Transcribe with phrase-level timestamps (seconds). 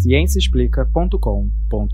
[0.00, 1.90] ciênciaexplica.com.br.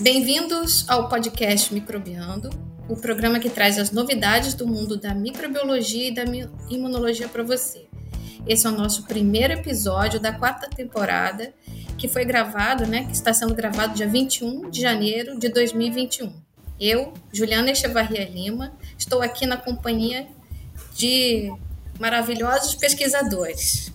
[0.00, 2.50] Bem-vindos ao podcast Microbiando,
[2.88, 6.24] o programa que traz as novidades do mundo da microbiologia e da
[6.68, 7.86] imunologia para você.
[8.46, 11.54] Esse é o nosso primeiro episódio da quarta temporada,
[11.96, 16.41] que foi gravado, né, que está sendo gravado dia 21 de janeiro de 2021.
[16.84, 20.26] Eu, Juliana Echevarria Lima, estou aqui na companhia
[20.96, 21.48] de
[22.00, 23.94] maravilhosos pesquisadores.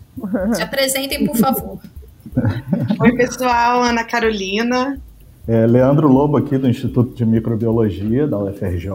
[0.53, 1.81] Se apresentem, por favor.
[2.97, 4.97] Oi, pessoal, Ana Carolina.
[5.45, 8.89] É, Leandro Lobo aqui do Instituto de Microbiologia da UFRJ.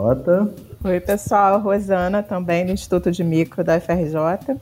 [0.85, 4.59] Oi, pessoal, Rosana também do Instituto de Micro da UFRJ.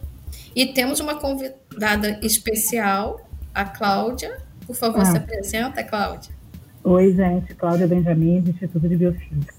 [0.56, 3.20] E temos uma convidada especial,
[3.54, 4.38] a Cláudia.
[4.66, 5.04] Por favor, ah.
[5.04, 6.39] se apresenta, Cláudia.
[6.82, 7.54] Oi, gente.
[7.54, 9.54] Cláudia Benjamin, do Instituto de Biofísica.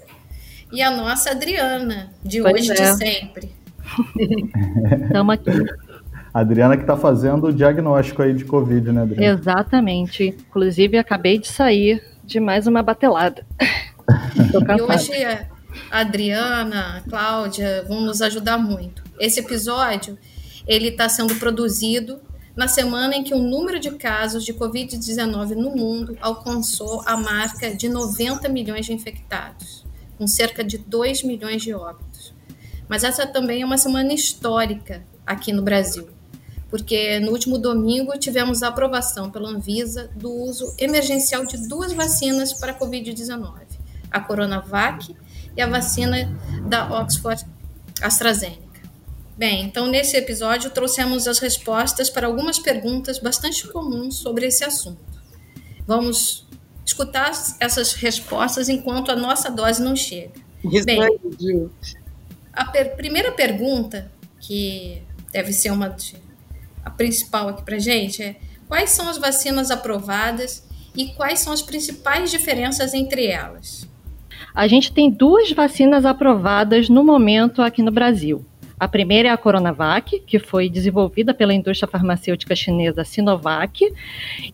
[0.72, 2.92] E a nossa Adriana, de pois hoje e é.
[2.92, 3.52] de sempre.
[5.06, 5.52] Estamos aqui.
[6.34, 9.40] Adriana que está fazendo o diagnóstico aí de Covid, né, Adriana?
[9.40, 10.36] Exatamente.
[10.48, 13.46] Inclusive, acabei de sair de mais uma batelada.
[14.36, 15.24] e hoje
[15.92, 19.04] a Adriana, a Cláudia vão nos ajudar muito.
[19.20, 20.18] Esse episódio
[20.66, 22.20] ele está sendo produzido
[22.56, 27.74] na semana em que o número de casos de Covid-19 no mundo alcançou a marca
[27.74, 29.86] de 90 milhões de infectados,
[30.18, 32.34] com cerca de 2 milhões de óbitos.
[32.88, 36.10] Mas essa também é uma semana histórica aqui no Brasil,
[36.70, 42.54] porque no último domingo tivemos a aprovação pela Anvisa do uso emergencial de duas vacinas
[42.54, 43.54] para a Covid-19,
[44.12, 45.16] a Coronavac
[45.56, 47.46] e a vacina da Oxford
[48.02, 48.61] AstraZeneca.
[49.42, 55.02] Bem, então nesse episódio trouxemos as respostas para algumas perguntas bastante comuns sobre esse assunto.
[55.88, 56.46] Vamos
[56.86, 60.34] escutar essas respostas enquanto a nossa dose não chega.
[60.86, 61.02] Bem,
[62.54, 66.18] a per primeira pergunta, que deve ser uma de,
[66.86, 68.36] a principal aqui para gente, é
[68.68, 70.64] quais são as vacinas aprovadas
[70.96, 73.90] e quais são as principais diferenças entre elas?
[74.54, 78.46] A gente tem duas vacinas aprovadas no momento aqui no Brasil.
[78.82, 83.94] A primeira é a Coronavac, que foi desenvolvida pela indústria farmacêutica chinesa Sinovac,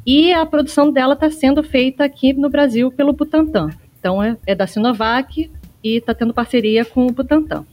[0.05, 3.69] e a produção dela está sendo feita aqui no Brasil pelo Butantan.
[3.97, 5.49] Então é, é da Sinovac
[5.81, 7.65] e está tendo parceria com o Butantan.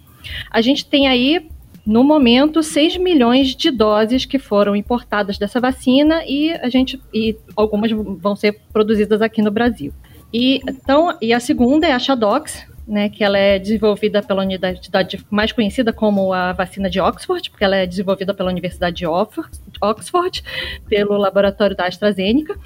[0.49, 1.45] A gente tem aí
[1.85, 7.37] no momento 6 milhões de doses que foram importadas dessa vacina e a gente e
[7.57, 9.93] algumas vão ser produzidas aqui no Brasil.
[10.33, 15.25] E então e a segunda é a Shadox, né, que ela é desenvolvida pela unidade
[15.31, 20.45] mais conhecida como a vacina de Oxford, porque ela é desenvolvida pela Universidade de Oxford,
[20.89, 22.59] pelo laboratório da AstraZeneca,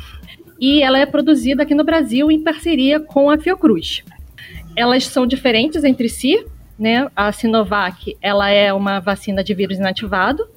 [0.61, 4.03] e ela é produzida aqui no Brasil em parceria com a Fiocruz.
[4.77, 6.45] Elas são diferentes entre si,
[6.79, 7.09] né?
[7.15, 10.49] A Sinovac, ela é uma vacina de vírus inativado,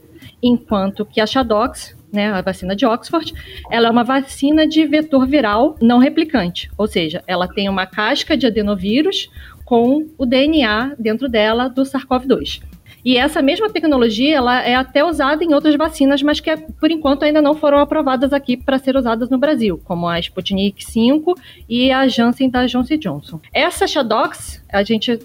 [0.42, 3.34] enquanto que a Shadox, né, a vacina de Oxford,
[3.70, 8.36] ela é uma vacina de vetor viral não replicante, ou seja, ela tem uma casca
[8.36, 9.30] de adenovírus
[9.72, 12.62] com o DNA dentro dela do SARS-CoV-2.
[13.06, 17.24] E essa mesma tecnologia ela é até usada em outras vacinas, mas que por enquanto
[17.24, 21.40] ainda não foram aprovadas aqui para ser usadas no Brasil, como a Sputnik 5
[21.70, 23.40] e a Janssen da Johnson Johnson.
[23.54, 25.18] Essa Shadox, a gente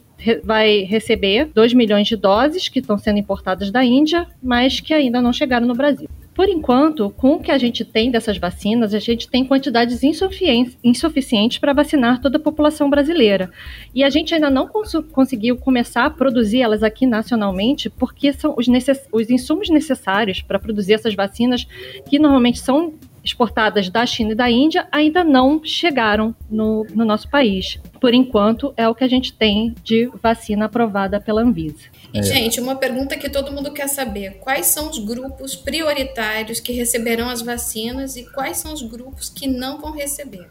[0.45, 5.21] vai receber 2 milhões de doses que estão sendo importadas da Índia, mas que ainda
[5.21, 6.09] não chegaram no Brasil.
[6.37, 11.57] Por enquanto, com o que a gente tem dessas vacinas, a gente tem quantidades insuficientes
[11.59, 13.51] para vacinar toda a população brasileira.
[13.95, 18.55] E a gente ainda não cons conseguiu começar a produzir elas aqui nacionalmente, porque são
[18.59, 18.67] os,
[19.11, 21.67] os insumos necessários para produzir essas vacinas,
[22.07, 22.93] que normalmente são
[23.27, 27.79] exportadas da China e da Índia ainda não chegaram no, no nosso país.
[28.01, 31.85] Por enquanto, é o que a gente tem de vacina aprovada pela Anvisa.
[32.15, 36.73] E, gente, uma pergunta que todo mundo quer saber: quais são os grupos prioritários que
[36.73, 40.49] receberão as vacinas e quais são os grupos que não vão receber?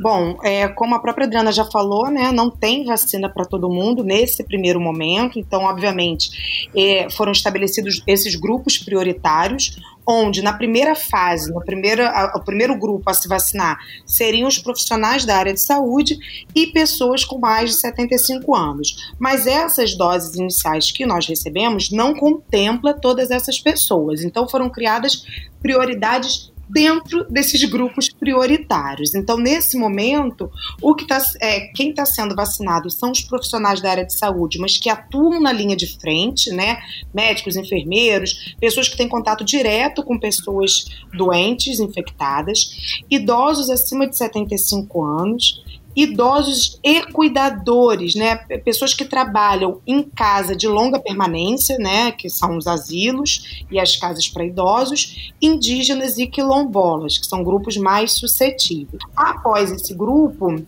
[0.00, 4.02] Bom, é, como a própria Adriana já falou, né, não tem vacina para todo mundo
[4.02, 11.52] nesse primeiro momento, então, obviamente, é, foram estabelecidos esses grupos prioritários, onde na primeira fase,
[11.52, 15.62] no primeiro, a, o primeiro grupo a se vacinar seriam os profissionais da área de
[15.62, 16.18] saúde
[16.54, 19.12] e pessoas com mais de 75 anos.
[19.18, 24.24] Mas essas doses iniciais que nós recebemos não contempla todas essas pessoas.
[24.24, 25.24] Então foram criadas
[25.62, 29.14] prioridades dentro desses grupos prioritários.
[29.14, 33.90] Então, nesse momento, o que tá, é, quem está sendo vacinado são os profissionais da
[33.90, 36.78] área de saúde, mas que atuam na linha de frente, né?
[37.12, 45.04] Médicos, enfermeiros, pessoas que têm contato direto com pessoas doentes, infectadas, idosos acima de 75
[45.04, 45.62] anos
[45.94, 48.36] idosos e cuidadores, né?
[48.64, 52.12] Pessoas que trabalham em casa de longa permanência, né?
[52.12, 57.76] Que são os asilos e as casas para idosos, indígenas e quilombolas, que são grupos
[57.76, 59.02] mais suscetíveis.
[59.16, 60.62] Após esse grupo,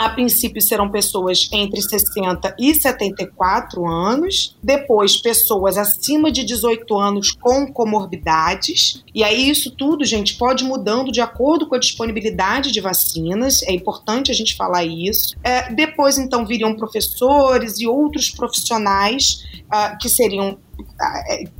[0.00, 7.32] a princípio serão pessoas entre 60 e 74 anos, depois pessoas acima de 18 anos
[7.32, 9.04] com comorbidades.
[9.14, 13.62] E aí isso tudo, gente, pode mudando de acordo com a disponibilidade de vacinas.
[13.64, 15.36] É importante a gente falar isso.
[15.44, 20.58] É, depois então viriam professores e outros profissionais uh, que seriam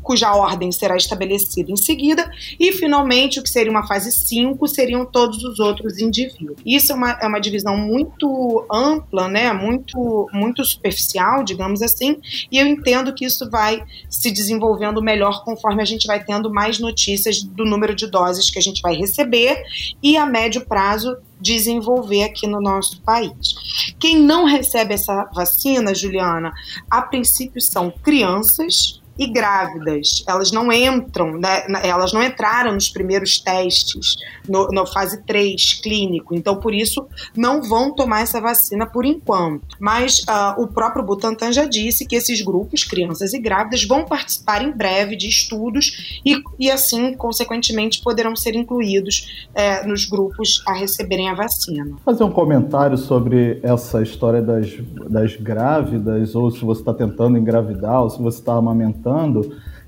[0.02, 5.04] cuja ordem será estabelecida em seguida, e finalmente o que seria uma fase 5 seriam
[5.06, 6.58] todos os outros indivíduos.
[6.64, 12.18] Isso é uma, é uma divisão muito ampla, né, muito, muito superficial, digamos assim,
[12.50, 16.78] e eu entendo que isso vai se desenvolvendo melhor conforme a gente vai tendo mais
[16.78, 19.62] notícias do número de doses que a gente vai receber
[20.02, 23.94] e a médio prazo desenvolver aqui no nosso país.
[23.98, 26.52] Quem não recebe essa vacina, Juliana,
[26.90, 30.24] a princípio são crianças e grávidas.
[30.26, 34.16] Elas não entram, né, elas não entraram nos primeiros testes,
[34.48, 39.76] no, fase 3 clínico, então por isso não vão tomar essa vacina por enquanto.
[39.78, 44.62] Mas uh, o próprio Butantan já disse que esses grupos, crianças e grávidas, vão participar
[44.62, 50.72] em breve de estudos e, e assim, consequentemente, poderão ser incluídos é, nos grupos a
[50.72, 51.96] receberem a vacina.
[52.04, 54.66] Fazer um comentário sobre essa história das,
[55.08, 59.09] das grávidas, ou se você está tentando engravidar, ou se você está amamentando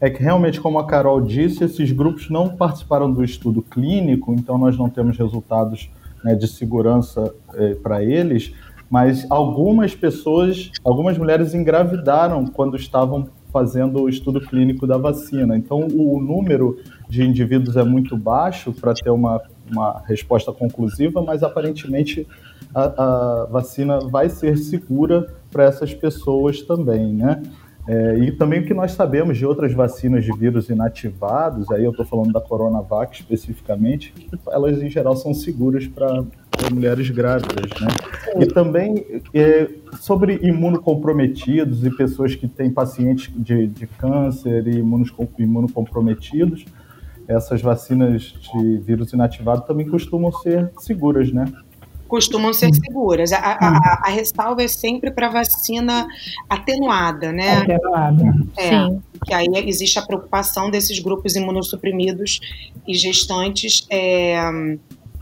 [0.00, 4.58] é que realmente, como a Carol disse, esses grupos não participaram do estudo clínico, então
[4.58, 5.90] nós não temos resultados
[6.24, 8.52] né, de segurança eh, para eles,
[8.90, 15.56] mas algumas pessoas, algumas mulheres engravidaram quando estavam fazendo o estudo clínico da vacina.
[15.56, 16.78] Então, o número
[17.08, 19.40] de indivíduos é muito baixo para ter uma,
[19.70, 22.26] uma resposta conclusiva, mas aparentemente
[22.74, 27.42] a, a vacina vai ser segura para essas pessoas também, né?
[27.88, 31.90] É, e também o que nós sabemos de outras vacinas de vírus inativados, aí eu
[31.90, 36.24] estou falando da Coronavac especificamente, que elas em geral são seguras para
[36.72, 37.88] mulheres grávidas, né?
[38.38, 39.68] E também é,
[39.98, 44.78] sobre imunocomprometidos e pessoas que têm pacientes de, de câncer e
[45.38, 46.64] imunocomprometidos,
[47.26, 51.46] essas vacinas de vírus inativado também costumam ser seguras, né?
[52.12, 53.32] Costumam ser seguras.
[53.32, 56.06] A, a, a ressalva é sempre para vacina
[56.46, 57.56] atenuada, né?
[57.56, 58.22] Atenuada.
[58.54, 59.02] É, Sim.
[59.24, 62.38] Que aí existe a preocupação desses grupos imunossuprimidos
[62.86, 64.38] e gestantes é,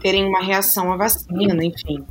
[0.02, 2.02] terem uma reação à vacina, enfim.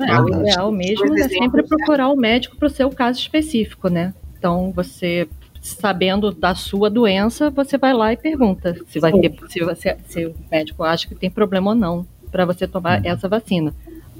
[0.00, 4.12] É, o ideal mesmo é sempre procurar o médico para o seu caso específico, né?
[4.36, 5.28] Então, você
[5.62, 10.26] sabendo da sua doença, você vai lá e pergunta se vai ter, se, você, se
[10.26, 13.72] o médico acha que tem problema ou não para você tomar essa vacina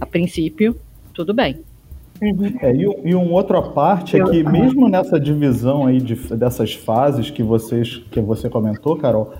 [0.04, 0.76] a princípio,
[1.12, 1.60] tudo bem.
[2.62, 7.28] É, e, e uma outra parte é que mesmo nessa divisão aí de, dessas fases
[7.28, 9.32] que vocês que você comentou, Carol,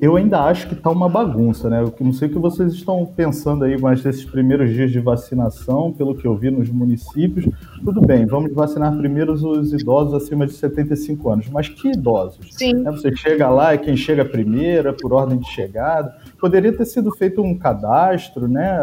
[0.00, 1.82] eu ainda acho que está uma bagunça, né?
[1.82, 5.92] Eu não sei o que vocês estão pensando aí, mas desses primeiros dias de vacinação,
[5.92, 7.46] pelo que eu vi nos municípios,
[7.84, 11.48] tudo bem, vamos vacinar primeiro os idosos acima de 75 anos.
[11.48, 12.46] Mas que idosos?
[12.50, 12.86] Sim.
[12.86, 16.14] É, você chega lá, é quem chega primeiro, é por ordem de chegada.
[16.40, 18.78] Poderia ter sido feito um cadastro, né?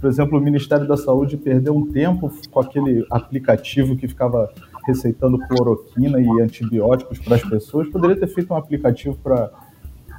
[0.00, 4.48] Por exemplo, o Ministério da Saúde perdeu um tempo com aquele aplicativo que ficava
[4.86, 7.88] receitando cloroquina e antibióticos para as pessoas.
[7.88, 9.50] Poderia ter feito um aplicativo para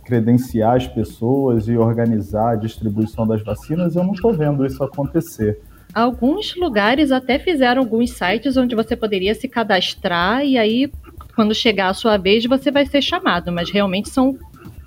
[0.03, 5.59] credenciar as pessoas e organizar a distribuição das vacinas, eu não estou vendo isso acontecer.
[5.93, 10.91] Alguns lugares até fizeram alguns sites onde você poderia se cadastrar e aí,
[11.35, 14.37] quando chegar a sua vez, você vai ser chamado, mas realmente são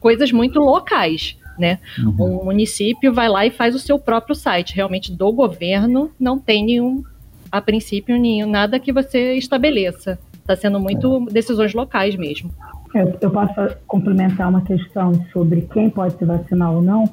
[0.00, 1.36] coisas muito locais.
[1.58, 1.78] Né?
[1.98, 2.40] Uhum.
[2.40, 4.74] Um município vai lá e faz o seu próprio site.
[4.74, 7.02] Realmente, do governo, não tem nenhum,
[7.50, 10.18] a princípio, nenhum, nada que você estabeleça.
[10.34, 11.32] Está sendo muito é.
[11.32, 12.52] decisões locais mesmo.
[13.00, 13.54] Eu, eu posso
[13.86, 17.04] complementar uma questão sobre quem pode se vacinar ou não.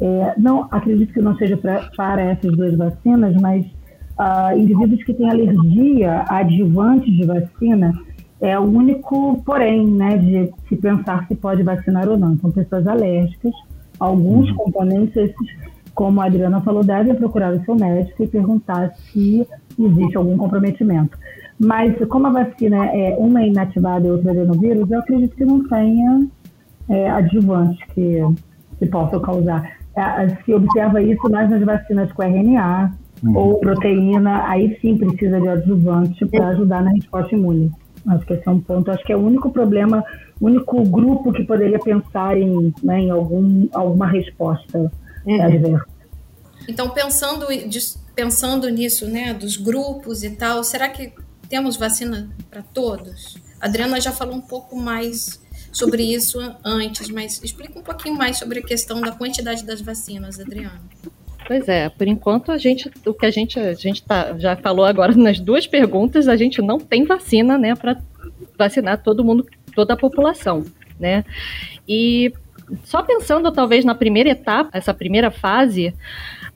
[0.00, 3.64] É, não acredito que não seja pra, para essas duas vacinas, mas
[4.18, 7.92] uh, indivíduos que têm alergia a adjuvantes de vacina
[8.40, 12.36] é o único, porém, né, de se pensar se pode vacinar ou não.
[12.38, 13.52] São pessoas alérgicas,
[14.00, 14.56] alguns uhum.
[14.56, 15.56] componentes, esses,
[15.94, 19.46] como a Adriana falou, devem procurar o seu médico e perguntar se
[19.78, 21.16] existe algum comprometimento.
[21.62, 25.66] Mas como a vacina é uma é inativada e outra adenovírus, eu acredito que não
[25.68, 26.26] tenha
[26.88, 28.20] é, adjuvantes que,
[28.78, 29.78] que possam causar.
[29.94, 32.92] É, se observa isso mais nas vacinas com RNA
[33.22, 33.36] uhum.
[33.36, 37.70] ou proteína, aí sim precisa de adjuvante para ajudar na resposta imune.
[38.08, 38.90] Acho que esse é um ponto.
[38.90, 40.04] Acho que é o único problema,
[40.40, 44.90] o único grupo que poderia pensar em, né, em algum, alguma resposta
[45.24, 45.42] uhum.
[45.42, 45.86] adversa.
[46.68, 47.46] Então, pensando,
[48.16, 51.12] pensando nisso, né, dos grupos e tal, será que
[51.52, 53.36] temos vacina para todos?
[53.60, 55.38] A Adriana já falou um pouco mais
[55.70, 60.40] sobre isso antes, mas explica um pouquinho mais sobre a questão da quantidade das vacinas,
[60.40, 60.80] Adriana.
[61.46, 64.86] Pois é, por enquanto a gente, o que a gente, a gente tá, já falou
[64.86, 68.00] agora nas duas perguntas, a gente não tem vacina, né, para
[68.56, 70.64] vacinar todo mundo, toda a população,
[70.98, 71.22] né?
[71.86, 72.32] E
[72.82, 75.94] só pensando talvez na primeira etapa, essa primeira fase,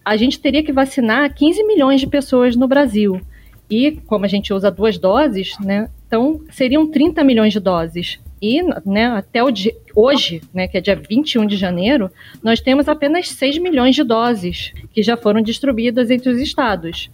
[0.02, 3.20] a gente teria que vacinar 15 milhões de pessoas no Brasil.
[3.70, 5.88] E como a gente usa duas doses, né?
[6.06, 8.18] Então seriam 30 milhões de doses.
[8.40, 12.10] E né, até o dia, hoje, né, que é dia 21 de janeiro,
[12.42, 17.10] nós temos apenas 6 milhões de doses que já foram distribuídas entre os estados.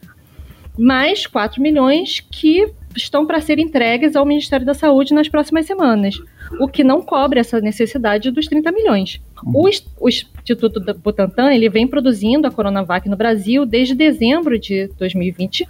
[0.77, 2.67] Mais 4 milhões que
[2.97, 6.17] estão para ser entregues ao Ministério da Saúde nas próximas semanas,
[6.61, 9.21] o que não cobre essa necessidade dos 30 milhões.
[9.45, 9.69] O,
[10.01, 15.67] o Instituto Butantan ele vem produzindo a Coronavac no Brasil desde dezembro de 2020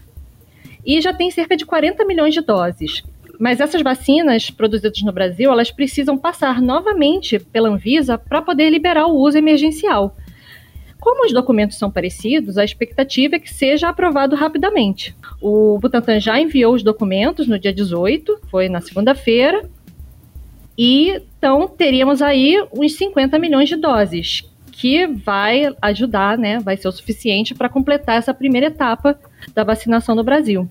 [0.85, 3.03] e já tem cerca de 40 milhões de doses.
[3.39, 9.07] Mas essas vacinas produzidas no Brasil, elas precisam passar novamente pela Anvisa para poder liberar
[9.07, 10.17] o uso emergencial.
[11.01, 15.17] Como os documentos são parecidos, a expectativa é que seja aprovado rapidamente.
[15.41, 19.69] O Butantan já enviou os documentos no dia 18, foi na segunda-feira,
[20.79, 26.89] e então teríamos aí uns 50 milhões de doses, que vai ajudar, né, vai ser
[26.89, 29.19] o suficiente para completar essa primeira etapa
[29.55, 30.69] da vacinação no Brasil.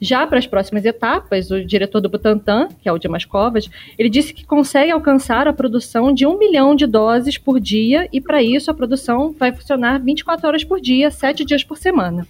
[0.00, 4.08] Já para as próximas etapas, o diretor do Butantan, que é o Dimas Covas, ele
[4.08, 8.42] disse que consegue alcançar a produção de um milhão de doses por dia e, para
[8.42, 12.26] isso, a produção vai funcionar 24 horas por dia, 7 dias por semana.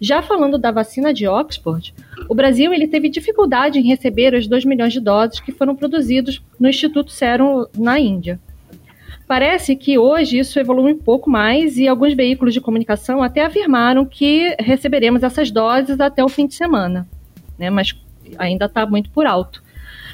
[0.00, 1.94] Já falando da vacina de Oxford,
[2.28, 6.42] o Brasil ele teve dificuldade em receber os 2 milhões de doses que foram produzidos
[6.58, 8.40] no Instituto Serum na Índia.
[9.26, 14.04] Parece que hoje isso evolui um pouco mais e alguns veículos de comunicação até afirmaram
[14.04, 17.08] que receberemos essas doses até o fim de semana,
[17.58, 17.70] né?
[17.70, 17.94] mas
[18.38, 19.62] ainda está muito por alto.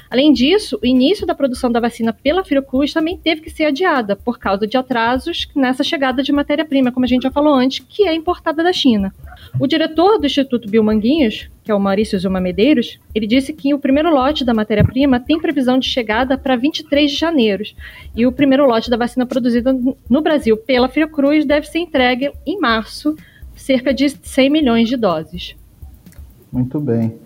[0.09, 4.15] Além disso, o início da produção da vacina pela Fiocruz também teve que ser adiada
[4.15, 8.07] por causa de atrasos nessa chegada de matéria-prima, como a gente já falou antes, que
[8.07, 9.13] é importada da China.
[9.59, 13.79] O diretor do Instituto Biomanguinhos, que é o Maurício Zuma Medeiros, ele disse que o
[13.79, 17.63] primeiro lote da matéria-prima tem previsão de chegada para 23 de janeiro.
[18.15, 19.71] E o primeiro lote da vacina produzida
[20.09, 23.15] no Brasil pela Fiocruz deve ser entregue em março,
[23.55, 25.55] cerca de 100 milhões de doses.
[26.51, 27.19] Muito bem.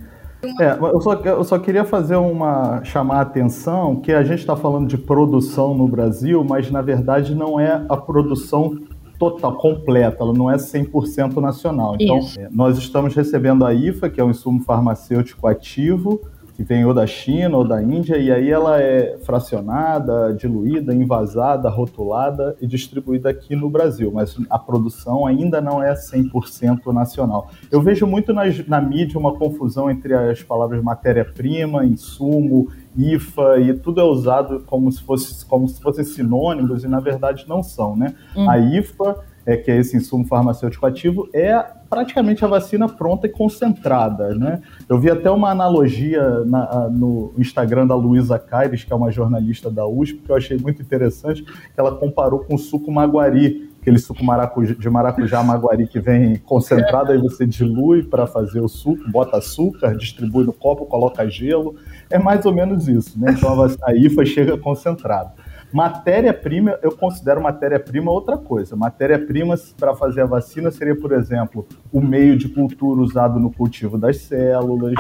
[0.60, 4.58] É, eu, só, eu só queria fazer uma chamar a atenção que a gente está
[4.58, 8.78] falando de produção no Brasil, mas na verdade não é a produção
[9.18, 11.96] total, completa, ela não é 100% nacional.
[12.00, 16.22] Então, é, nós estamos recebendo a IFA, que é um insumo farmacêutico ativo,
[16.56, 21.70] que vem ou da China ou da Índia, e aí ela é fracionada, diluída, envasada,
[21.70, 27.50] rotulada e distribuída aqui no Brasil, mas a produção ainda não é 100% nacional.
[27.72, 33.74] Eu vejo muito na, na mídia uma confusão entre as palavras matéria-prima, insumo, IFA, e
[33.74, 37.96] tudo é usado como se fosse como se fossem sinônimos, e na verdade não são,
[37.96, 38.14] né?
[38.36, 38.50] Hum.
[38.50, 43.30] A IFA é, que é esse insumo farmacêutico ativo, é praticamente a vacina pronta e
[43.30, 44.34] concentrada.
[44.36, 44.62] Né?
[44.88, 49.70] Eu vi até uma analogia na, no Instagram da Luísa Caires, que é uma jornalista
[49.70, 54.00] da USP, que eu achei muito interessante, que ela comparou com o suco maguari, aquele
[54.00, 59.04] suco maracujá, de maracujá maguari que vem concentrado, aí você dilui para fazer o suco,
[59.12, 61.76] bota açúcar, distribui no copo, coloca gelo.
[62.10, 63.36] É mais ou menos isso, né?
[63.38, 65.34] Então a, a IFA chega concentrada.
[65.74, 68.76] Matéria-prima, eu considero matéria-prima outra coisa.
[68.76, 73.98] Matéria-prima para fazer a vacina seria, por exemplo, o meio de cultura usado no cultivo
[73.98, 74.94] das células.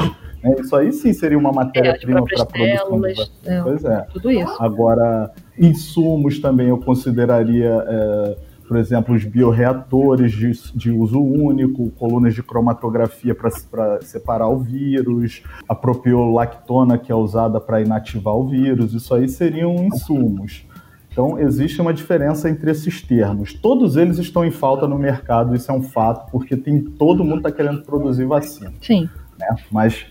[0.44, 0.56] Né?
[0.60, 3.32] Isso aí sim seria uma matéria-prima para a produção de vacina.
[3.46, 4.02] É, pois é.
[4.12, 4.56] Tudo isso.
[4.60, 7.86] Agora, insumos também eu consideraria.
[7.88, 14.60] É, por exemplo, os bioreatores de, de uso único, colunas de cromatografia para separar o
[14.60, 20.66] vírus, a propiolactona que é usada para inativar o vírus, isso aí seriam insumos.
[21.12, 23.54] Então, existe uma diferença entre esses termos.
[23.54, 27.38] Todos eles estão em falta no mercado, isso é um fato, porque tem todo mundo
[27.38, 28.74] está querendo produzir vacina.
[28.82, 29.08] Sim.
[29.38, 29.56] Né?
[29.72, 30.08] Mas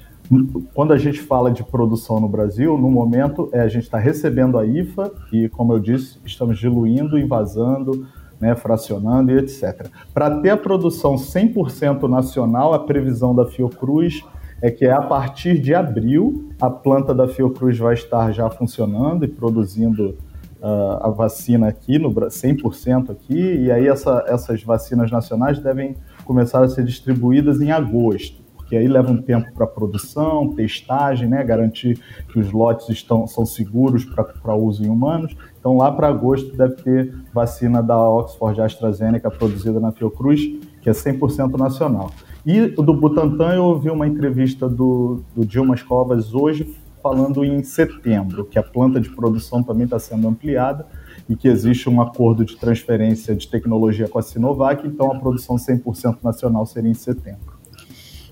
[0.72, 4.58] quando a gente fala de produção no Brasil, no momento é a gente está recebendo
[4.58, 8.06] a IFA e, como eu disse, estamos diluindo, invasando,
[8.42, 9.86] né, fracionando e etc.
[10.12, 14.24] Para ter a produção 100% nacional, a previsão da Fiocruz
[14.60, 19.28] é que a partir de abril a planta da Fiocruz vai estar já funcionando e
[19.28, 20.18] produzindo
[20.60, 25.94] uh, a vacina aqui, no 100% aqui, e aí essa, essas vacinas nacionais devem
[26.24, 31.44] começar a ser distribuídas em agosto, porque aí leva um tempo para produção, testagem, né,
[31.44, 31.96] garantir
[32.32, 35.36] que os lotes estão, são seguros para uso em humanos.
[35.62, 40.40] Então, lá para agosto deve ter vacina da Oxford AstraZeneca produzida na Fiocruz,
[40.80, 42.10] que é 100% nacional.
[42.44, 48.44] E do Butantan, eu ouvi uma entrevista do, do Dilma Covas hoje falando em setembro,
[48.44, 50.84] que a planta de produção também está sendo ampliada
[51.28, 55.54] e que existe um acordo de transferência de tecnologia com a Sinovac, então a produção
[55.54, 57.51] 100% nacional seria em setembro.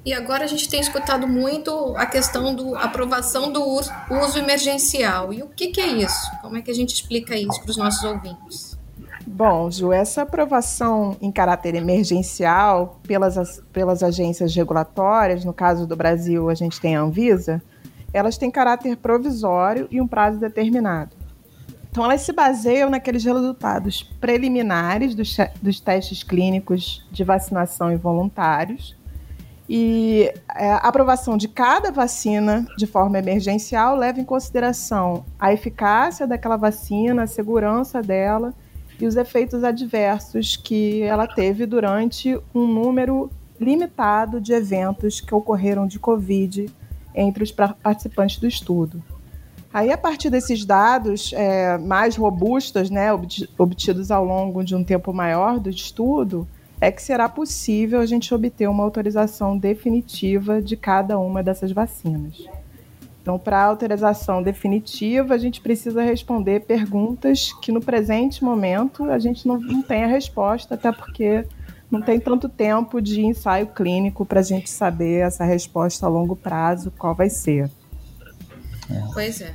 [0.04, 5.32] E agora a gente tem escutado muito a questão da aprovação do uso emergencial.
[5.32, 6.30] E o que, que é isso?
[6.40, 8.78] Como é que a gente explica isso para os nossos ouvintes?
[9.26, 16.48] Bom, Ju, essa aprovação em caráter emergencial pelas, pelas agências regulatórias, no caso do Brasil
[16.48, 17.62] a gente tem a Anvisa,
[18.12, 21.14] elas têm caráter provisório e um prazo determinado.
[21.90, 28.96] Então, elas se baseiam naqueles resultados preliminares dos, dos testes clínicos de vacinação em voluntários
[29.72, 36.26] e é, a aprovação de cada vacina de forma emergencial leva em consideração a eficácia
[36.26, 38.52] daquela vacina, a segurança dela
[39.00, 45.86] e os efeitos adversos que ela teve durante um número limitado de eventos que ocorreram
[45.86, 46.68] de Covid
[47.14, 49.00] entre os participantes do estudo.
[49.72, 53.10] Aí, a partir desses dados é, mais robustos, né,
[53.56, 56.48] obtidos ao longo de um tempo maior do estudo,
[56.80, 62.48] é que será possível a gente obter uma autorização definitiva de cada uma dessas vacinas.
[63.20, 69.18] Então, para a autorização definitiva, a gente precisa responder perguntas que no presente momento a
[69.18, 71.44] gente não, não tem a resposta, até porque
[71.90, 76.34] não tem tanto tempo de ensaio clínico para a gente saber essa resposta a longo
[76.34, 77.70] prazo, qual vai ser.
[79.12, 79.54] Pois é.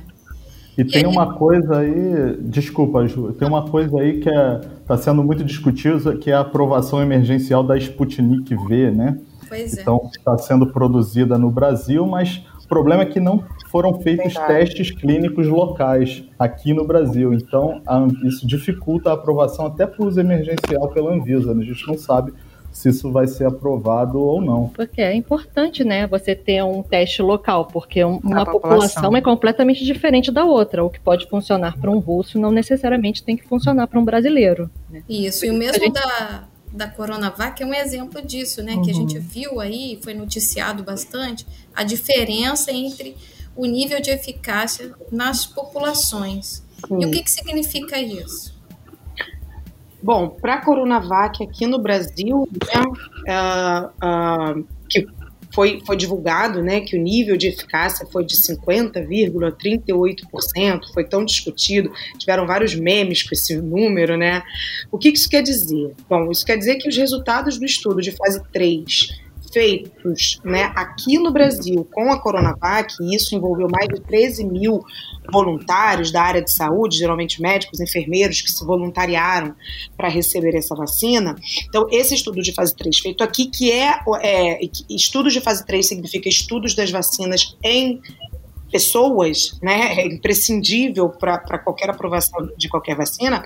[0.76, 1.10] E, e tem aí...
[1.10, 5.42] uma coisa aí, desculpa, Ju, tem uma coisa aí que está é, tá sendo muito
[5.44, 9.18] discutida, que é a aprovação emergencial da Sputnik V, né?
[9.48, 9.82] Pois é.
[9.82, 14.66] Então, está sendo produzida no Brasil, mas o problema é que não foram feitos Verdade.
[14.66, 17.32] testes clínicos locais aqui no Brasil.
[17.32, 21.54] Então, a, isso dificulta a aprovação até por uso emergencial pela Anvisa.
[21.54, 21.62] Né?
[21.62, 22.32] A gente não sabe
[22.76, 24.68] se isso vai ser aprovado ou não.
[24.68, 28.60] Porque é importante, né, você ter um teste local, porque uma população.
[28.60, 29.16] população.
[29.16, 30.84] é completamente diferente da outra.
[30.84, 34.70] O que pode funcionar para um russo não necessariamente tem que funcionar para um brasileiro.
[34.90, 35.02] Né?
[35.08, 35.94] Isso, e o mesmo gente...
[35.94, 38.82] da, da Coronavac é um exemplo disso, né, uhum.
[38.82, 43.16] que a gente viu aí, foi noticiado bastante, a diferença entre
[43.56, 46.62] o nível de eficácia nas populações.
[46.86, 47.00] Sim.
[47.00, 48.54] E o que, que significa isso?
[50.06, 52.80] Bom, para a Coronavac aqui no Brasil, né,
[53.26, 55.04] uh, uh, que
[55.52, 61.90] foi, foi divulgado né, que o nível de eficácia foi de 50,38%, foi tão discutido,
[62.18, 64.44] tiveram vários memes com esse número, né?
[64.92, 65.92] O que isso quer dizer?
[66.08, 69.25] Bom, isso quer dizer que os resultados do estudo de fase 3
[69.56, 74.84] feitos né, aqui no Brasil com a Coronavac, e isso envolveu mais de 13 mil
[75.32, 79.54] voluntários da área de saúde, geralmente médicos, enfermeiros, que se voluntariaram
[79.96, 81.34] para receber essa vacina.
[81.66, 85.88] Então, esse estudo de fase 3 feito aqui, que é, é estudos de fase 3
[85.88, 87.98] significa estudos das vacinas em
[88.70, 93.44] pessoas, né, é imprescindível para qualquer aprovação de qualquer vacina,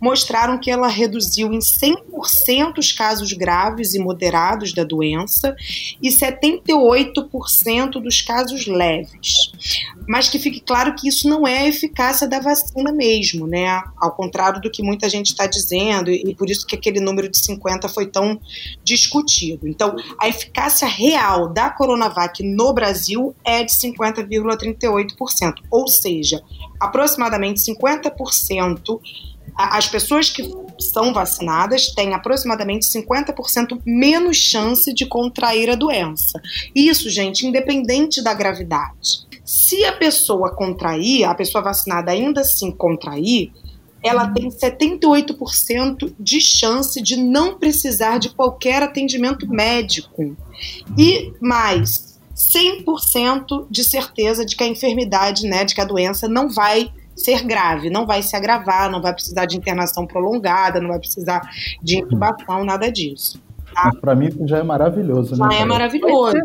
[0.00, 5.54] mostraram que ela reduziu em 100% os casos graves e moderados da doença
[6.00, 9.52] e 78% dos casos leves.
[10.08, 13.82] Mas que fique claro que isso não é a eficácia da vacina mesmo, né?
[13.96, 17.38] Ao contrário do que muita gente está dizendo, e por isso que aquele número de
[17.38, 18.40] 50 foi tão
[18.82, 19.66] discutido.
[19.68, 26.42] Então, a eficácia real da Coronavac no Brasil é de 50,3 38%, ou seja,
[26.80, 29.00] aproximadamente 50%
[29.56, 30.42] as pessoas que
[30.78, 36.40] são vacinadas têm aproximadamente 50% menos chance de contrair a doença.
[36.74, 39.26] Isso, gente, independente da gravidade.
[39.44, 43.52] Se a pessoa contrair, a pessoa vacinada ainda assim contrair,
[44.02, 50.36] ela tem 78% de chance de não precisar de qualquer atendimento médico.
[50.98, 56.48] E mais, 100% de certeza de que a enfermidade, né, de que a doença não
[56.48, 60.98] vai ser grave, não vai se agravar, não vai precisar de internação prolongada, não vai
[60.98, 61.40] precisar
[61.82, 63.40] de intubação, nada disso.
[63.74, 63.90] Tá?
[63.92, 65.48] Mas para mim já é maravilhoso, né?
[65.50, 66.36] Já é maravilhoso.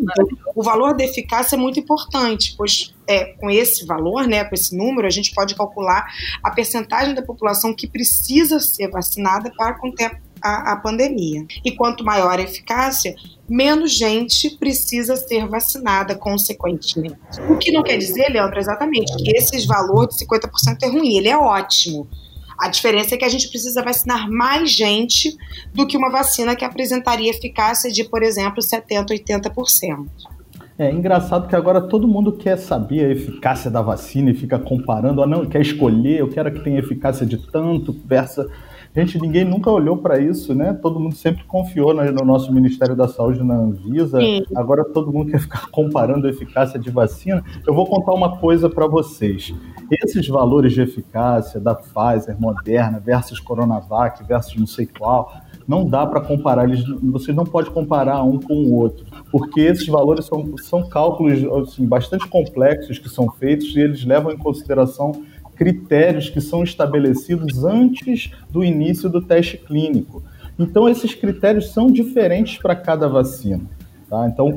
[0.55, 4.75] O valor da eficácia é muito importante, pois é, com esse valor, né, com esse
[4.75, 6.05] número, a gente pode calcular
[6.43, 11.45] a percentagem da população que precisa ser vacinada para conter a, a pandemia.
[11.63, 13.15] E quanto maior a eficácia,
[13.49, 17.17] menos gente precisa ser vacinada consequentemente.
[17.49, 21.29] O que não quer dizer, Leandro, exatamente que esse valor de 50% é ruim, ele
[21.29, 22.07] é ótimo.
[22.57, 25.35] A diferença é que a gente precisa vacinar mais gente
[25.73, 30.07] do que uma vacina que apresentaria eficácia de, por exemplo, 70%, 80%.
[30.79, 35.23] É engraçado que agora todo mundo quer saber a eficácia da vacina e fica comparando,
[35.23, 38.47] ah, não, quer escolher, eu quero que tenha eficácia de tanto, versa.
[38.97, 40.73] Gente, ninguém nunca olhou para isso, né?
[40.73, 44.19] Todo mundo sempre confiou no nosso Ministério da Saúde, na Anvisa.
[44.19, 44.41] Sim.
[44.55, 47.45] Agora todo mundo quer ficar comparando a eficácia de vacina.
[47.67, 49.53] Eu vou contar uma coisa para vocês.
[50.03, 55.31] Esses valores de eficácia da Pfizer, Moderna versus Coronavac versus não sei qual,
[55.67, 59.85] não dá para comparar, eles, você não pode comparar um com o outro, porque esses
[59.85, 65.11] valores são, são cálculos assim, bastante complexos que são feitos e eles levam em consideração
[65.57, 70.23] critérios que são estabelecidos antes do início do teste clínico.
[70.57, 73.63] Então, esses critérios são diferentes para cada vacina.
[74.09, 74.25] Tá?
[74.25, 74.47] Então,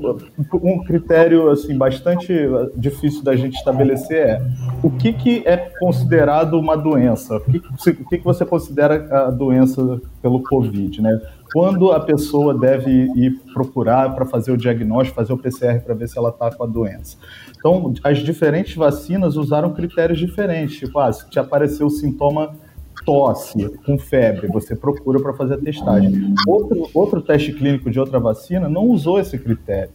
[0.63, 2.33] um critério assim bastante
[2.77, 4.43] difícil da gente estabelecer é
[4.81, 7.37] o que, que é considerado uma doença?
[7.37, 11.03] O que, que, que você considera a doença pelo Covid?
[11.03, 11.21] Né?
[11.53, 16.09] Quando a pessoa deve ir procurar para fazer o diagnóstico, fazer o PCR para ver
[16.09, 17.17] se ela está com a doença?
[17.61, 20.79] Então, as diferentes vacinas usaram critérios diferentes.
[20.79, 22.57] Tipo, ah, se te apareceu o sintoma
[23.05, 26.35] tosse, com febre, você procura para fazer a testagem.
[26.47, 29.93] Outro, outro teste clínico de outra vacina não usou esse critério.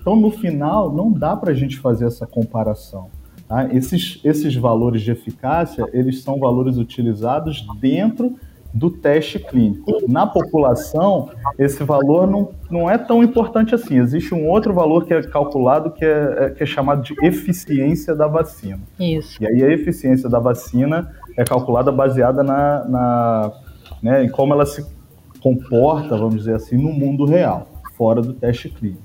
[0.00, 3.08] Então, no final, não dá para a gente fazer essa comparação.
[3.48, 3.72] Tá?
[3.74, 8.36] Esses, esses valores de eficácia, eles são valores utilizados dentro
[8.76, 9.90] do teste clínico.
[10.06, 13.98] Na população, esse valor não, não é tão importante assim.
[13.98, 18.14] Existe um outro valor que é calculado que é, é que é chamado de eficiência
[18.14, 18.80] da vacina.
[19.00, 19.42] Isso.
[19.42, 23.52] E aí a eficiência da vacina é calculada baseada na, na
[24.02, 24.84] né, em como ela se
[25.40, 29.02] comporta, vamos dizer assim, no mundo real, fora do teste clínico.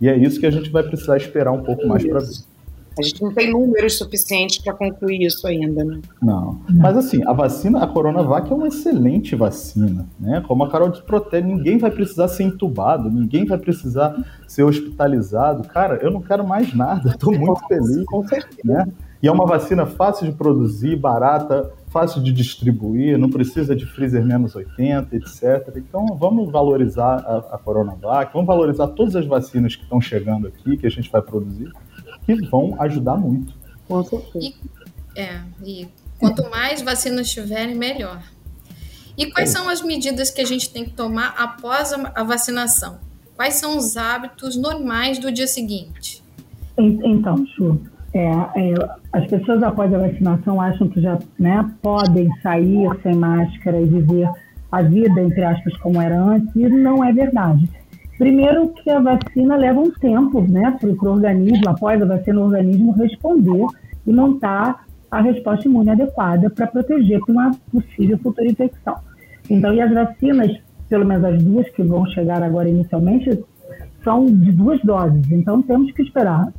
[0.00, 2.55] E é isso que a gente vai precisar esperar um pouco mais para ver.
[2.98, 6.00] A gente não tem números suficientes para concluir isso ainda, né?
[6.22, 6.60] Não.
[6.68, 10.42] Mas assim, a vacina, a Coronavac é uma excelente vacina, né?
[10.46, 14.16] Como a Carol disse, protege, ninguém vai precisar ser entubado, ninguém vai precisar
[14.48, 15.68] ser hospitalizado.
[15.68, 18.04] Cara, eu não quero mais nada, estou muito feliz.
[18.06, 18.62] Com certeza.
[18.64, 18.86] Né?
[19.22, 24.24] E é uma vacina fácil de produzir, barata, fácil de distribuir, não precisa de freezer
[24.24, 25.74] menos 80, etc.
[25.76, 30.76] Então vamos valorizar a, a Coronavac, vamos valorizar todas as vacinas que estão chegando aqui,
[30.76, 31.72] que a gente vai produzir,
[32.26, 33.54] que vão ajudar muito.
[33.88, 34.38] Com certeza.
[34.44, 34.54] E,
[35.20, 38.22] é, e quanto mais vacinas tiverem, melhor.
[39.16, 42.98] E quais são as medidas que a gente tem que tomar após a, a vacinação?
[43.34, 46.22] Quais são os hábitos normais do dia seguinte?
[46.78, 47.80] Então, Chu,
[48.12, 48.74] é, é,
[49.12, 54.28] as pessoas após a vacinação acham que já né, podem sair sem máscara e viver
[54.70, 57.68] a vida, entre aspas, como era antes, e não é verdade.
[58.18, 62.44] Primeiro que a vacina leva um tempo né, para o organismo, após a vacina, o
[62.44, 63.66] organismo responder
[64.06, 68.96] e montar a resposta imune adequada para proteger para uma possível futura infecção.
[69.50, 70.56] Então, e as vacinas,
[70.88, 73.44] pelo menos as duas que vão chegar agora inicialmente,
[74.02, 75.30] são de duas doses.
[75.30, 76.52] Então, temos que esperar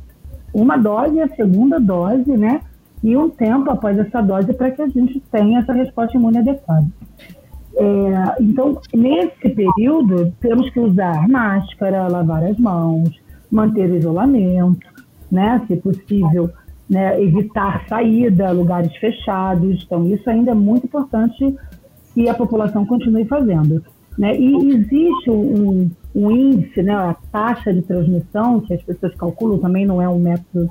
[0.52, 2.60] uma dose, a segunda dose, né?
[3.02, 6.86] E um tempo após essa dose para que a gente tenha essa resposta imune adequada.
[7.76, 13.10] É, então, nesse período, temos que usar máscara, lavar as mãos,
[13.50, 14.86] manter o isolamento,
[15.30, 15.62] né?
[15.66, 16.50] Se possível,
[16.88, 19.84] né, evitar saída, lugares fechados.
[19.84, 21.54] Então, isso ainda é muito importante
[22.14, 23.82] que a população continue fazendo.
[24.18, 24.36] Né?
[24.36, 29.86] E existe um, um índice, né, a taxa de transmissão, que as pessoas calculam, também
[29.86, 30.68] não é um método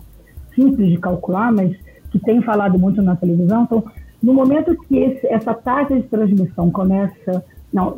[0.54, 1.78] simples de calcular, mas
[2.12, 3.64] que tem falado muito na televisão.
[3.64, 3.84] Então,
[4.28, 7.98] no momento que esse, essa taxa de transmissão começa, não,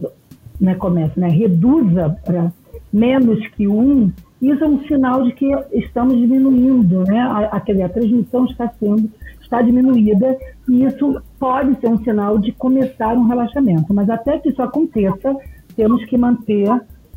[0.62, 2.54] não é começa, né, reduza para
[2.94, 7.20] menos que um, isso é um sinal de que estamos diminuindo, né?
[7.20, 9.10] A, a, a transmissão está sendo
[9.42, 10.38] está diminuída
[10.70, 13.92] e isso pode ser um sinal de começar um relaxamento.
[13.92, 15.36] Mas até que isso aconteça,
[15.76, 16.70] temos que manter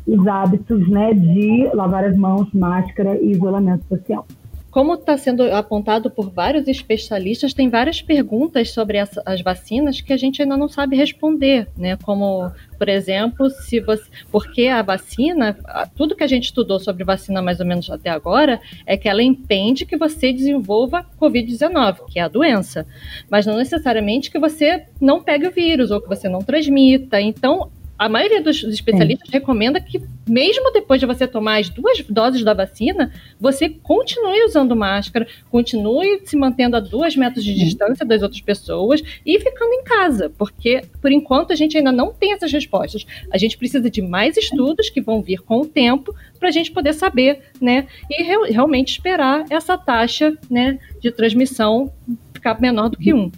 [0.07, 4.25] os hábitos né, de lavar as mãos, máscara e isolamento social.
[4.73, 10.11] Como está sendo apontado por vários especialistas, tem várias perguntas sobre as, as, vacinas que
[10.11, 11.95] a gente ainda não sabe responder, né?
[11.97, 15.55] Como, por exemplo, se você, porque a vacina,
[15.95, 19.21] tudo que a gente estudou sobre vacina mais ou menos até agora, é que ela
[19.21, 22.83] impede que você desenvolva COVID-19, que é a doença,
[23.29, 27.21] mas não necessariamente que você não pegue o vírus ou que você não transmita.
[27.21, 29.33] Então, a maioria dos especialistas Sim.
[29.33, 34.75] recomenda que, mesmo depois de você tomar as duas doses da vacina, você continue usando
[34.75, 39.83] máscara, continue se mantendo a dois metros de distância das outras pessoas e ficando em
[39.83, 43.05] casa, porque, por enquanto, a gente ainda não tem essas respostas.
[43.31, 46.71] A gente precisa de mais estudos que vão vir com o tempo para a gente
[46.71, 51.91] poder saber, né, e re realmente esperar essa taxa, né, de transmissão
[52.33, 53.31] ficar menor do que um.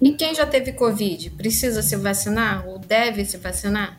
[0.00, 3.98] E quem já teve Covid, precisa se vacinar ou deve se vacinar?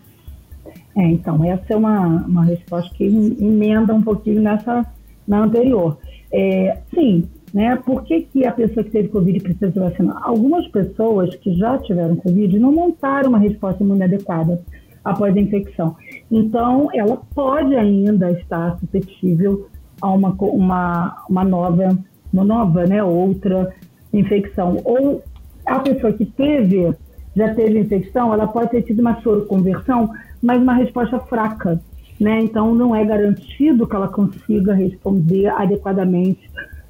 [0.95, 4.85] É, então, essa é uma, uma resposta que emenda um pouquinho nessa,
[5.27, 5.97] na anterior.
[6.31, 7.75] É, sim, né?
[7.77, 10.17] Por que, que a pessoa que teve Covid precisa se vacinar?
[10.23, 14.61] Algumas pessoas que já tiveram Covid não montaram uma resposta imune adequada
[15.03, 15.95] após a infecção.
[16.31, 19.67] Então, ela pode ainda estar suscetível
[20.01, 21.97] a uma, uma, uma nova,
[22.31, 23.73] uma nova, né, outra
[24.13, 24.77] infecção.
[24.83, 25.23] Ou
[25.69, 26.93] a pessoa que teve,
[27.35, 30.09] já teve infecção, ela pode ter tido uma soroconversão,
[30.41, 31.79] mas uma resposta fraca.
[32.19, 32.41] Né?
[32.41, 36.49] Então, não é garantido que ela consiga responder adequadamente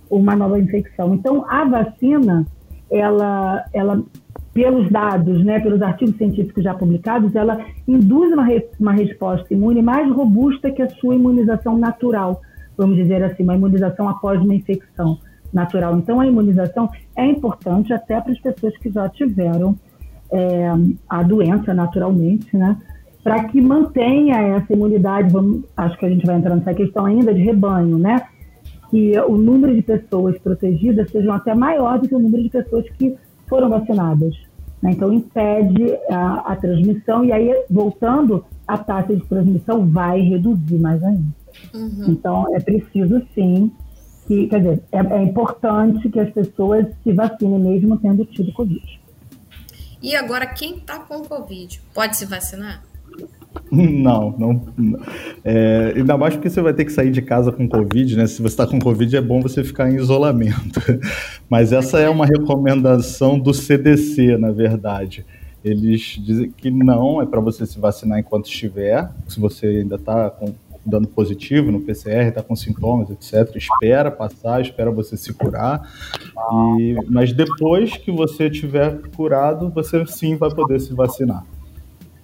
[0.09, 1.13] uma nova infecção.
[1.13, 2.47] Então, a vacina,
[2.89, 4.01] ela, ela
[4.53, 9.81] pelos dados, né, pelos artigos científicos já publicados, ela induz uma, re, uma resposta imune
[9.81, 12.41] mais robusta que a sua imunização natural,
[12.75, 15.19] vamos dizer assim, uma imunização após uma infecção
[15.53, 15.97] natural.
[15.97, 19.75] Então, a imunização é importante até para as pessoas que já tiveram
[20.31, 20.69] é,
[21.07, 22.77] a doença naturalmente, né?
[23.23, 27.33] Para que mantenha essa imunidade, vamos, acho que a gente vai entrar nessa questão ainda
[27.33, 28.21] de rebanho, né?
[28.89, 32.89] Que o número de pessoas protegidas sejam até maior do que o número de pessoas
[32.91, 33.15] que
[33.47, 34.35] foram vacinadas.
[34.81, 34.91] Né?
[34.91, 41.03] Então, impede a, a transmissão, e aí, voltando, a taxa de transmissão vai reduzir mais
[41.03, 41.27] ainda.
[41.73, 42.05] Uhum.
[42.07, 43.71] Então, é preciso, sim,
[44.29, 49.01] que, quer dizer, é, é importante que as pessoas se vacinem mesmo tendo tido Covid.
[50.03, 52.83] E agora, quem está com Covid, pode se vacinar?
[53.71, 54.61] Não, não.
[55.43, 58.27] É, ainda mais porque você vai ter que sair de casa com Covid, né?
[58.27, 60.79] Se você está com Covid, é bom você ficar em isolamento.
[61.49, 65.25] Mas essa é uma recomendação do CDC, na verdade.
[65.65, 69.09] Eles dizem que não, é para você se vacinar enquanto estiver.
[69.27, 70.31] Se você ainda está
[70.89, 75.89] dando positivo no PCR, está com sintomas, etc., espera passar, espera você se curar.
[76.79, 81.45] E, mas depois que você tiver curado, você sim vai poder se vacinar.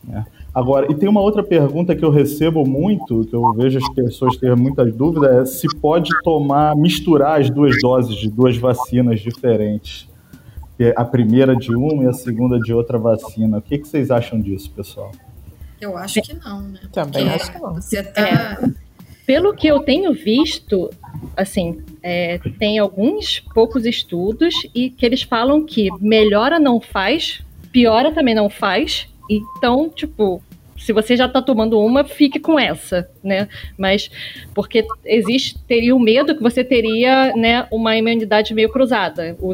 [0.04, 0.25] Né?
[0.54, 4.38] Agora, e tem uma outra pergunta que eu recebo muito, que eu vejo as pessoas
[4.38, 10.08] terem muitas dúvidas, é se pode tomar, misturar as duas doses de duas vacinas diferentes.
[10.95, 13.58] A primeira de uma e a segunda de outra vacina.
[13.58, 15.12] O que, que vocês acham disso, pessoal?
[15.86, 16.80] Eu acho que não, né?
[16.91, 17.76] Também Porque acho que não.
[17.76, 18.21] Você tá...
[18.21, 18.86] É,
[19.26, 20.89] pelo que eu tenho visto,
[21.38, 28.12] assim, é, tem alguns poucos estudos e que eles falam que melhora não faz, piora
[28.12, 30.41] também não faz, então, tipo,
[30.78, 33.48] se você já está tomando uma, fique com essa, né?
[33.78, 34.10] Mas
[34.54, 39.36] porque existe teria o medo que você teria, né, uma imunidade meio cruzada.
[39.39, 39.54] O,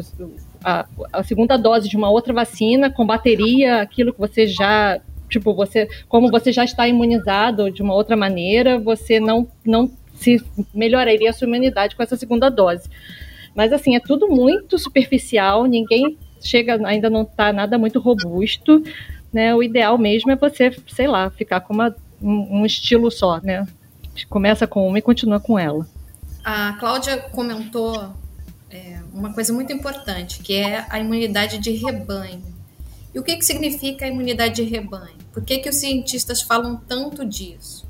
[0.64, 5.00] a, a, segunda dose de uma outra vacina combateria aquilo que você já,
[5.32, 10.40] tipo, você, como você já está imunizado de uma outra maneira, você não não se
[10.72, 12.88] melhoraria a sua imunidade com essa segunda dose.
[13.54, 18.82] Mas assim, é tudo muito superficial, ninguém chega, ainda não está nada muito robusto
[19.32, 23.40] né, o ideal mesmo é você, sei lá, ficar com uma, um, um estilo só,
[23.40, 23.66] né?
[24.28, 25.88] Começa com uma e continua com ela.
[26.44, 28.12] A Cláudia comentou
[28.70, 32.42] é, uma coisa muito importante, que é a imunidade de rebanho.
[33.14, 35.21] E o que, que significa a imunidade de rebanho?
[35.32, 37.86] Por que, que os cientistas falam tanto disso?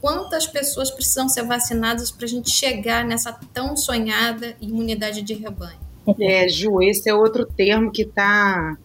[0.00, 5.78] Quantas pessoas precisam ser vacinadas para a gente chegar nessa tão sonhada imunidade de rebanho?
[6.20, 8.76] É, Ju, esse é outro termo que está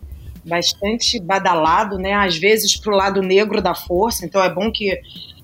[0.46, 2.14] bastante badalado, né?
[2.14, 4.26] Às vezes para o lado negro da força.
[4.26, 4.96] Então é bom que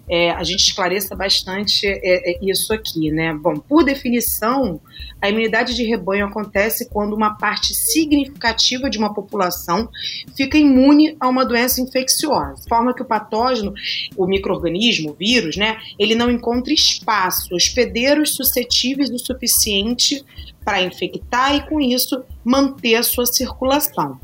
[0.10, 3.34] é, a gente esclareça bastante é, é, isso aqui, né?
[3.34, 4.82] Bom, por definição,
[5.22, 9.89] a imunidade de rebanho acontece quando uma parte significativa de uma população
[10.36, 13.74] fica imune a uma doença infecciosa, de forma que o patógeno,
[14.18, 20.24] o microorganismo, o vírus, né, ele não encontra espaço, hospedeiros suscetíveis o suficiente
[20.66, 24.20] para infectar e com isso manter a sua circulação.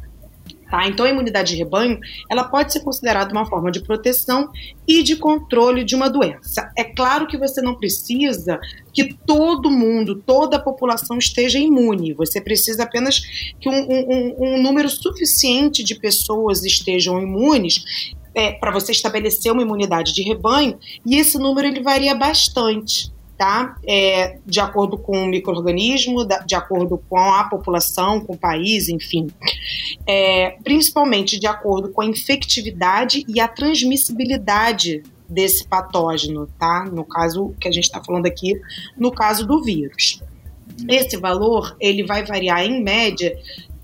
[0.69, 0.88] Tá?
[0.88, 4.51] Então, a imunidade de rebanho ela pode ser considerada uma forma de proteção
[4.88, 6.71] e de controle de uma doença.
[6.77, 8.60] É claro que você não precisa
[8.93, 12.13] que todo mundo, toda a população esteja imune.
[12.13, 13.19] Você precisa apenas
[13.60, 19.63] que um, um, um número suficiente de pessoas estejam imunes é, para você estabelecer uma
[19.63, 20.77] imunidade de rebanho.
[21.03, 23.78] E esse número ele varia bastante tá?
[23.88, 29.28] É, de acordo com o microorganismo, de acordo com a população, com o país, enfim.
[30.06, 36.84] É, principalmente de acordo com a infectividade e a transmissibilidade desse patógeno, tá?
[36.91, 38.60] No caso que a gente está falando aqui,
[38.97, 40.21] no caso do vírus.
[40.89, 43.38] Esse valor ele vai variar em média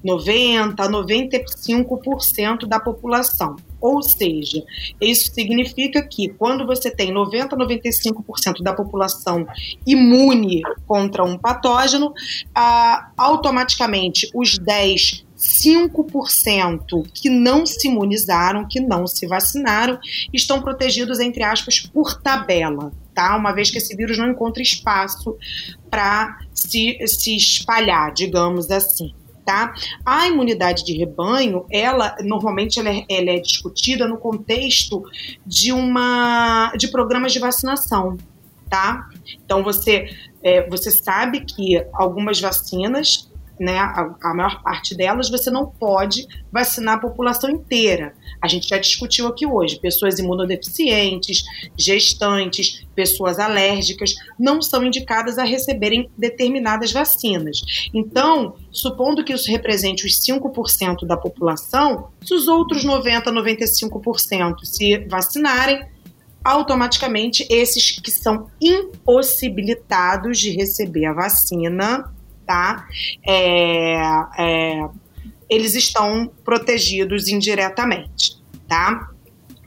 [0.05, 3.55] 90 a 95% da população.
[3.81, 4.63] Ou seja,
[5.01, 9.45] isso significa que quando você tem 90 a 95% da população
[9.85, 12.13] imune contra um patógeno,
[12.53, 19.99] ah, automaticamente os 10 5% que não se imunizaram, que não se vacinaram,
[20.33, 22.91] estão protegidos, entre aspas, por tabela.
[23.13, 23.35] tá?
[23.35, 25.37] Uma vez que esse vírus não encontra espaço
[25.89, 29.13] para se, se espalhar, digamos assim.
[29.45, 29.75] Tá?
[30.03, 35.03] A imunidade de rebanho, ela normalmente ela é, ela é discutida no contexto
[35.45, 38.17] de uma de programas de vacinação,
[38.67, 39.07] tá?
[39.45, 40.09] Então você
[40.41, 46.27] é, você sabe que algumas vacinas né, a, a, maior parte delas, você não pode
[46.51, 48.13] vacinar a população inteira.
[48.41, 51.43] A gente já discutiu aqui hoje: pessoas imunodeficientes,
[51.77, 57.61] gestantes, pessoas alérgicas não são indicadas a receberem determinadas vacinas.
[57.93, 64.97] Então, supondo que isso represente os 5% da população, se os outros 90, 95% se
[65.07, 65.85] vacinarem,
[66.45, 72.13] automaticamente esses que são impossibilitados de receber a vacina
[72.45, 72.87] tá?
[73.25, 73.95] É,
[74.37, 74.89] é,
[75.49, 79.09] eles estão protegidos indiretamente, tá?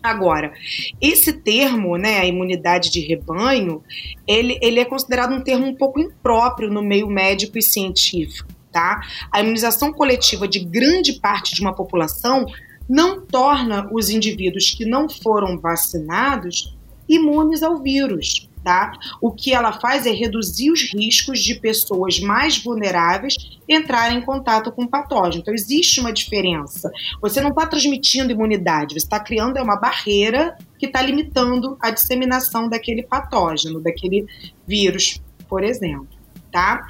[0.03, 0.53] Agora,
[1.01, 3.83] esse termo, né, a imunidade de rebanho,
[4.27, 9.01] ele, ele é considerado um termo um pouco impróprio no meio médico e científico, tá?
[9.33, 12.47] A imunização coletiva de grande parte de uma população
[12.89, 16.77] não torna os indivíduos que não foram vacinados
[17.09, 18.93] imunes ao vírus tá?
[19.19, 23.35] O que ela faz é reduzir os riscos de pessoas mais vulneráveis
[23.67, 25.41] entrarem em contato com o patógeno.
[25.41, 26.91] Então, existe uma diferença.
[27.23, 31.89] Você não está transmitindo imunidade, você está criando é uma barreira que está limitando a
[31.89, 34.27] disseminação daquele patógeno, daquele
[34.67, 36.07] vírus, por exemplo,
[36.53, 36.87] tá?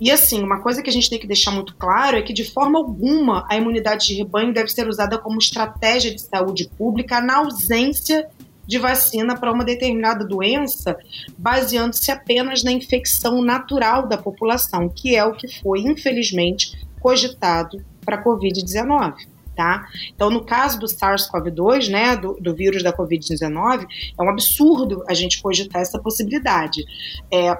[0.00, 2.42] E assim, uma coisa que a gente tem que deixar muito claro é que, de
[2.42, 7.36] forma alguma, a imunidade de rebanho deve ser usada como estratégia de saúde pública na
[7.36, 8.26] ausência
[8.72, 10.96] de vacina para uma determinada doença,
[11.36, 18.16] baseando-se apenas na infecção natural da população, que é o que foi, infelizmente, cogitado para
[18.16, 19.14] a Covid-19.
[19.54, 19.86] Tá?
[20.14, 23.86] Então, no caso do SARS-CoV-2, né, do, do, vírus da Covid-19,
[24.18, 26.82] é um absurdo a gente cogitar essa possibilidade.
[27.30, 27.50] É,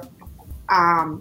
[0.66, 1.14] a,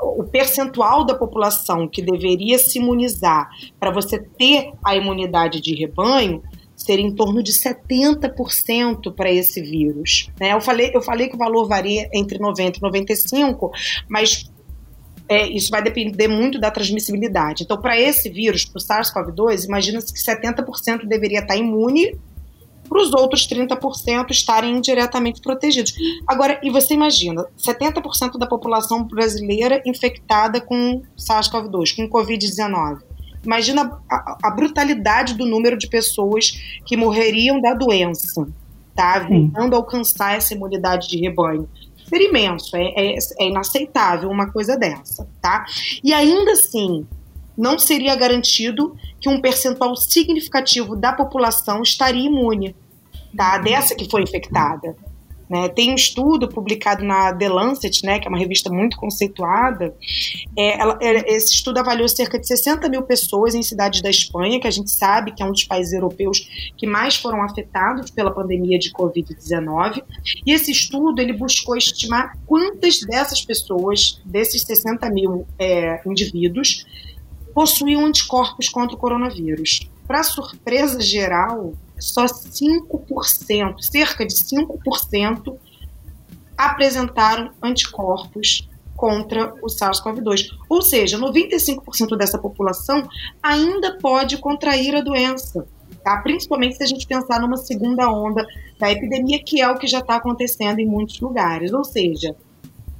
[0.00, 6.42] o percentual da população que deveria se imunizar para você ter a imunidade de rebanho
[6.86, 10.30] ser em torno de 70% para esse vírus.
[10.40, 10.52] Né?
[10.52, 13.72] Eu, falei, eu falei que o valor varia entre 90 e 95,
[14.08, 14.48] mas
[15.28, 17.64] é, isso vai depender muito da transmissibilidade.
[17.64, 22.16] Então, para esse vírus, para o SARS-CoV-2, imagina-se que 70% deveria estar imune
[22.88, 25.92] para os outros 30% estarem indiretamente protegidos.
[26.24, 33.15] Agora, e você imagina, 70% da população brasileira infectada com SARS-CoV-2, com Covid-19.
[33.46, 38.46] Imagina a, a, brutalidade do número de pessoas que morreriam da doença,
[38.94, 39.24] tá?
[39.24, 41.68] Tentando alcançar essa imunidade de rebanho.
[42.08, 45.64] Seria imenso, é, é, é inaceitável uma coisa dessa, tá?
[46.02, 47.06] E ainda assim,
[47.56, 52.74] não seria garantido que um percentual significativo da população estaria imune,
[53.36, 53.58] tá?
[53.58, 54.96] Dessa que foi infectada.
[55.48, 55.68] Né?
[55.68, 59.94] Tem um estudo publicado na The Lancet, né, que é uma revista muito conceituada.
[60.56, 64.60] É, ela, é, esse estudo avaliou cerca de 60 mil pessoas em cidades da Espanha,
[64.60, 68.32] que a gente sabe que é um dos países europeus que mais foram afetados pela
[68.32, 70.02] pandemia de Covid-19.
[70.44, 76.84] E esse estudo ele buscou estimar quantas dessas pessoas, desses 60 mil é, indivíduos,
[77.54, 79.80] possuíam anticorpos contra o coronavírus.
[80.06, 85.56] Para surpresa geral, só 5%, cerca de 5%,
[86.56, 90.48] apresentaram anticorpos contra o SARS-CoV-2.
[90.68, 93.06] Ou seja, 95% dessa população
[93.42, 95.66] ainda pode contrair a doença,
[96.02, 96.16] tá?
[96.22, 98.46] principalmente se a gente pensar numa segunda onda
[98.78, 101.72] da epidemia, que é o que já está acontecendo em muitos lugares.
[101.72, 102.34] Ou seja,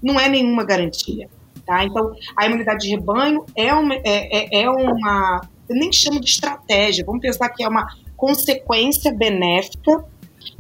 [0.03, 1.29] não é nenhuma garantia.
[1.65, 1.85] Tá?
[1.85, 5.41] Então, a imunidade de rebanho é uma, é, é, é uma.
[5.69, 10.05] Eu nem chamo de estratégia, vamos pensar que é uma consequência benéfica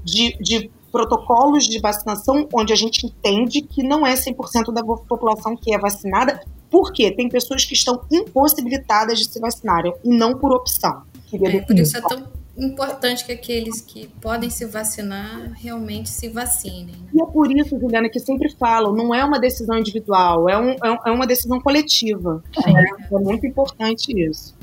[0.04, 5.56] de, de protocolos de vacinação onde a gente entende que não é 100% da população
[5.56, 6.40] que é vacinada,
[6.70, 11.02] porque tem pessoas que estão impossibilitadas de se vacinarem e não por opção.
[11.32, 12.24] É, por isso é tão
[12.56, 16.94] importante que aqueles que podem se vacinar realmente se vacinem.
[16.94, 17.08] Né?
[17.12, 20.76] E é por isso, Juliana, que sempre falo, não é uma decisão individual, é, um,
[21.04, 22.42] é uma decisão coletiva.
[22.66, 24.55] É, é muito importante isso.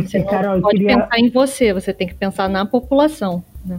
[0.00, 0.98] Você Carol, pode queria...
[0.98, 3.44] pensar em você, você tem que pensar na população.
[3.64, 3.78] Né?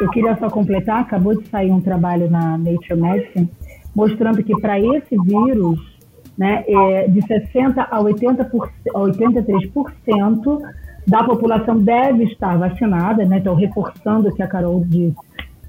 [0.00, 3.50] Eu queria só completar, acabou de sair um trabalho na Nature Medicine
[3.94, 5.80] mostrando que para esse vírus,
[6.36, 10.60] né, é, de 60% a, 80%, a 83%
[11.04, 15.16] da população deve estar vacinada, né, então reforçando o que a Carol disse,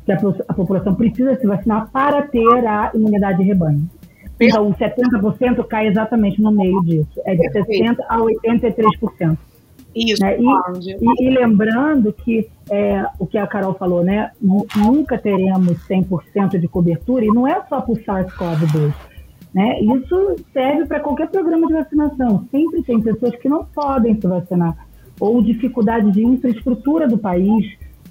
[0.06, 3.90] que a, a população precisa se vacinar para ter a imunidade de rebanho.
[4.40, 7.22] Então, o 70% cai exatamente no meio disso.
[7.26, 9.38] É de 60% a 83%.
[9.96, 10.38] Isso, né?
[10.40, 14.32] e, e, e, lembrando que é, o que a Carol falou, né?
[14.42, 18.94] Nunca teremos 100% de cobertura, e não é só para o SARS-CoV-2.
[19.54, 19.82] Né?
[19.82, 22.46] Isso serve para qualquer programa de vacinação.
[22.52, 24.78] Sempre tem pessoas que não podem se vacinar,
[25.20, 27.66] ou dificuldade de infraestrutura do país.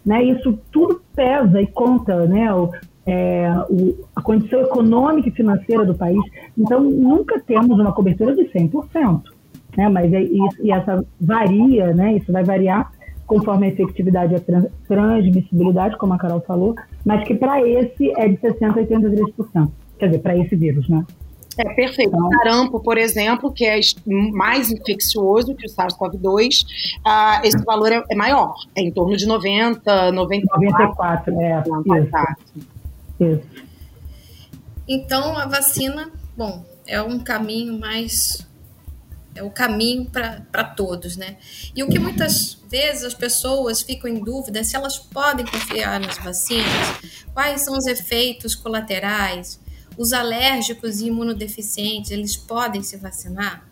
[0.04, 0.24] Né?
[0.24, 2.52] Isso tudo pesa e conta, né?
[2.52, 2.70] O,
[3.08, 6.20] é, o, a condição econômica e financeira do país.
[6.56, 9.22] Então, nunca temos uma cobertura de 100%.
[9.76, 9.88] Né?
[9.88, 12.16] Mas é isso, e essa varia, né?
[12.16, 12.92] isso vai variar
[13.26, 18.10] conforme a efetividade e a trans, transmissibilidade, como a Carol falou, mas que para esse
[18.16, 19.70] é de 60% a 83%.
[19.98, 21.04] Quer dizer, para esse vírus, né?
[21.58, 22.14] É perfeito.
[22.14, 26.64] Então, o sarampo, por exemplo, que é mais infeccioso que o SARS-CoV-2,
[27.04, 31.32] uh, esse valor é, é, maior, é em torno de 90, 94.
[31.32, 31.62] 94, é.
[32.00, 32.77] Isso.
[34.86, 38.46] Então, a vacina, bom, é um caminho mais
[39.38, 41.36] é o caminho para todos, né?
[41.74, 46.00] E o que muitas vezes as pessoas ficam em dúvida é se elas podem confiar
[46.00, 46.66] nas vacinas,
[47.32, 49.60] quais são os efeitos colaterais,
[49.96, 53.64] os alérgicos e imunodeficientes, eles podem se vacinar?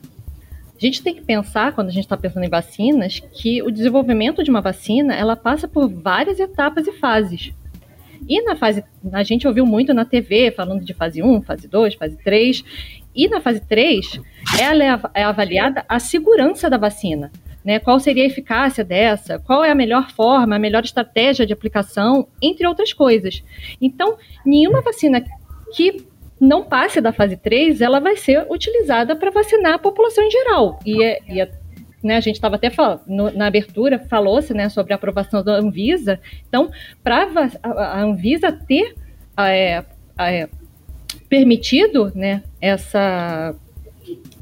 [0.76, 4.44] A gente tem que pensar, quando a gente está pensando em vacinas, que o desenvolvimento
[4.44, 7.52] de uma vacina, ela passa por várias etapas e fases.
[8.28, 11.94] E na fase, a gente ouviu muito na TV falando de fase 1, fase 2,
[11.94, 12.64] fase 3,
[13.14, 14.20] e na fase 3
[14.60, 17.30] é, é avaliada a segurança da vacina.
[17.64, 21.52] Né, qual seria a eficácia dessa, qual é a melhor forma, a melhor estratégia de
[21.52, 23.42] aplicação, entre outras coisas.
[23.82, 25.20] Então, nenhuma vacina
[25.74, 26.06] que
[26.40, 30.78] não passe da fase 3, ela vai ser utilizada para vacinar a população em geral.
[30.86, 31.50] E, é, e é,
[32.06, 35.54] né, a gente estava até falando, no, na abertura, falou-se né, sobre a aprovação da
[35.54, 36.18] Anvisa.
[36.48, 36.70] Então,
[37.02, 37.26] para
[37.62, 38.94] a, Anvisa ter
[39.38, 39.84] é,
[40.18, 40.48] é,
[41.28, 43.54] permitido né, essa,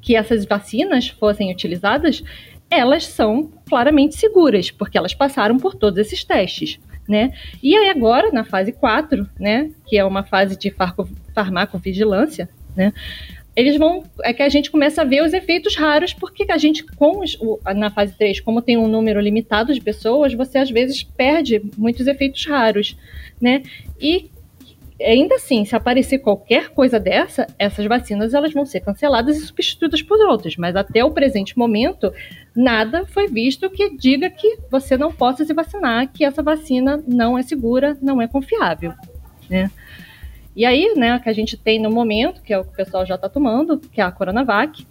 [0.01, 2.23] que essas vacinas fossem utilizadas,
[2.71, 7.33] elas são claramente seguras, porque elas passaram por todos esses testes né?
[7.63, 10.75] E aí agora, na fase 4, né, que é uma fase de
[11.35, 12.93] farmacovigilância, né,
[13.57, 16.85] eles vão, é que a gente começa a ver os efeitos raros, porque a gente,
[16.85, 17.39] com os,
[17.75, 22.07] na fase 3, como tem um número limitado de pessoas, você às vezes perde muitos
[22.07, 22.97] efeitos raros,
[23.41, 23.63] né?
[24.01, 24.31] E
[25.01, 30.03] ainda assim, se aparecer qualquer coisa dessa, essas vacinas elas vão ser canceladas e substituídas
[30.03, 30.57] por outras.
[30.57, 32.13] Mas até o presente momento,
[32.55, 37.39] nada foi visto que diga que você não possa se vacinar, que essa vacina não
[37.39, 38.93] é segura, não é confiável.
[39.49, 39.71] Né?
[40.57, 43.05] E aí, né, que a gente tem no momento, que é o que o pessoal
[43.05, 44.87] já está tomando, que é a Coronavac,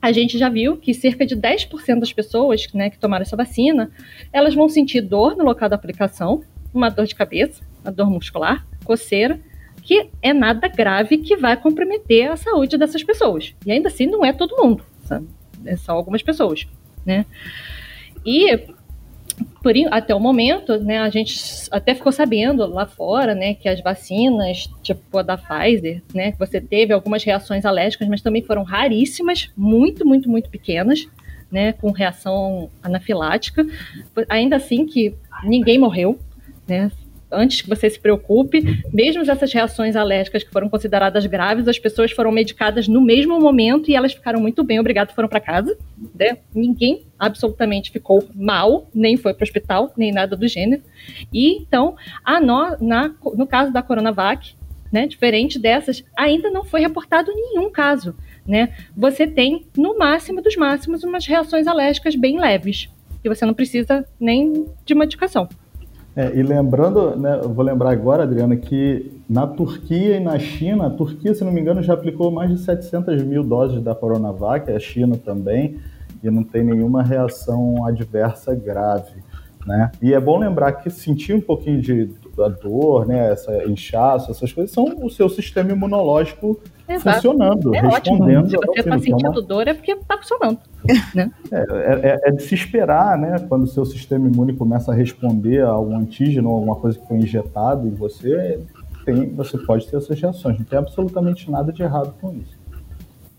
[0.00, 3.90] a gente já viu que cerca de 10% das pessoas né, que tomaram essa vacina,
[4.32, 6.42] elas vão sentir dor no local da aplicação,
[6.72, 9.40] uma dor de cabeça, uma dor muscular, coceira,
[9.82, 13.54] que é nada grave que vai comprometer a saúde dessas pessoas.
[13.66, 15.26] E ainda assim não é todo mundo, sabe?
[15.66, 16.66] é só algumas pessoas,
[17.04, 17.24] né?
[18.24, 18.58] E
[19.90, 21.34] até o momento, né, a gente
[21.70, 26.60] até ficou sabendo lá fora, né, que as vacinas, tipo a da Pfizer, né, você
[26.60, 31.06] teve algumas reações alérgicas, mas também foram raríssimas, muito, muito, muito pequenas,
[31.50, 33.64] né, com reação anafilática.
[34.28, 36.18] Ainda assim que ninguém morreu,
[36.66, 36.90] né,
[37.34, 42.12] antes que você se preocupe, mesmo essas reações alérgicas que foram consideradas graves, as pessoas
[42.12, 45.76] foram medicadas no mesmo momento e elas ficaram muito bem, obrigado, foram para casa.
[46.14, 46.38] Né?
[46.54, 50.82] Ninguém absolutamente ficou mal, nem foi para o hospital, nem nada do gênero.
[51.32, 54.54] E então, a no, na, no caso da Coronavac,
[54.92, 58.14] né, diferente dessas, ainda não foi reportado nenhum caso.
[58.46, 58.72] Né?
[58.96, 62.88] Você tem, no máximo dos máximos, umas reações alérgicas bem leves,
[63.22, 65.48] que você não precisa nem de medicação.
[66.16, 70.86] É, e lembrando, né, eu vou lembrar agora, Adriana, que na Turquia e na China,
[70.86, 74.70] a Turquia, se não me engano, já aplicou mais de 700 mil doses da Coronavac,
[74.70, 75.78] a China também,
[76.22, 79.24] e não tem nenhuma reação adversa grave.
[79.66, 79.90] Né?
[80.00, 82.08] E é bom lembrar que sentir um pouquinho de
[82.62, 87.16] dor, né, essa inchaço, essas coisas, são o seu sistema imunológico Exato.
[87.16, 88.44] funcionando, é respondendo.
[88.44, 88.50] Ótimo.
[88.50, 90.58] Se você está sentindo dor é porque está funcionando.
[91.14, 91.30] Né?
[91.50, 93.36] É, é, é, de se esperar, né?
[93.48, 97.16] Quando o seu sistema imune começa a responder a algum antígeno, alguma coisa que foi
[97.16, 98.60] injetado em você,
[99.04, 100.58] tem, você pode ter essas reações.
[100.58, 102.64] Não tem absolutamente nada de errado com isso.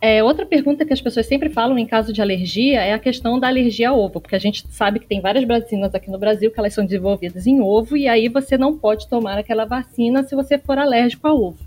[0.02, 3.40] É, outra pergunta que as pessoas sempre falam em caso de alergia é a questão
[3.40, 6.52] da alergia ao ovo, porque a gente sabe que tem várias vacinas aqui no Brasil
[6.52, 10.36] que elas são desenvolvidas em ovo e aí você não pode tomar aquela vacina se
[10.36, 11.65] você for alérgico ao ovo.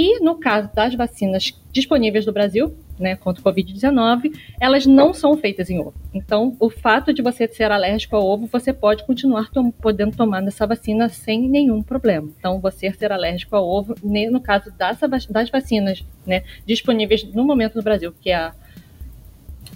[0.00, 5.36] E no caso das vacinas disponíveis no Brasil, né, contra o Covid-19, elas não são
[5.36, 5.92] feitas em ovo.
[6.14, 10.42] Então, o fato de você ser alérgico ao ovo, você pode continuar tom podendo tomar
[10.46, 12.30] essa vacina sem nenhum problema.
[12.38, 17.74] Então, você ser alérgico ao ovo, no caso das, das vacinas né, disponíveis no momento
[17.74, 18.54] no Brasil, que é a,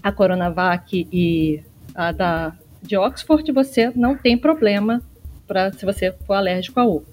[0.03, 1.61] a Coronavac e
[1.95, 5.03] a da de Oxford, você não tem problema
[5.47, 7.05] para se você for alérgico a ovo.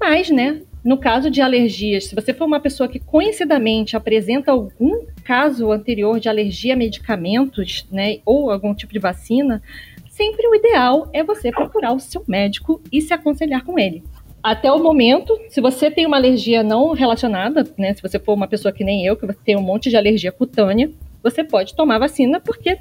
[0.00, 5.04] Mas, né, no caso de alergias, se você for uma pessoa que conhecidamente apresenta algum
[5.22, 9.62] caso anterior de alergia a medicamentos, né, ou algum tipo de vacina,
[10.08, 14.02] sempre o ideal é você procurar o seu médico e se aconselhar com ele.
[14.42, 18.48] Até o momento, se você tem uma alergia não relacionada, né, se você for uma
[18.48, 20.90] pessoa que nem eu, que tem um monte de alergia cutânea,
[21.22, 22.78] você pode tomar vacina porque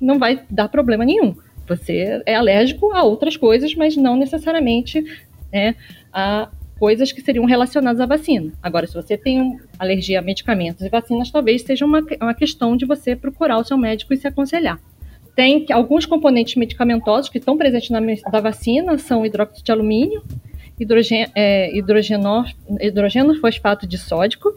[0.00, 1.34] não vai dar problema nenhum.
[1.66, 5.02] Você é alérgico a outras coisas, mas não necessariamente
[5.52, 5.74] né,
[6.12, 6.48] a
[6.78, 8.52] coisas que seriam relacionadas à vacina.
[8.62, 12.86] Agora, se você tem alergia a medicamentos e vacinas, talvez seja uma, uma questão de
[12.86, 14.80] você procurar o seu médico e se aconselhar.
[15.34, 18.00] Tem alguns componentes medicamentosos que estão presentes na
[18.30, 20.22] da vacina, são hidróxido de alumínio,
[21.34, 22.44] é, hidrogeno,
[22.80, 24.56] hidrogeno fosfato de sódico,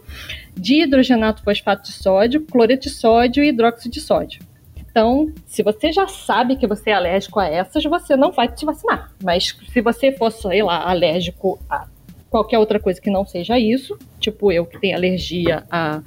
[0.54, 4.40] dihidrogenato fosfato de sódio, cloreto de sódio e hidróxido de sódio.
[4.76, 8.66] Então, se você já sabe que você é alérgico a essas, você não vai te
[8.66, 9.10] vacinar.
[9.22, 11.86] Mas se você for, sei lá, alérgico a
[12.32, 16.00] qualquer outra coisa que não seja isso, tipo eu que tenho alergia a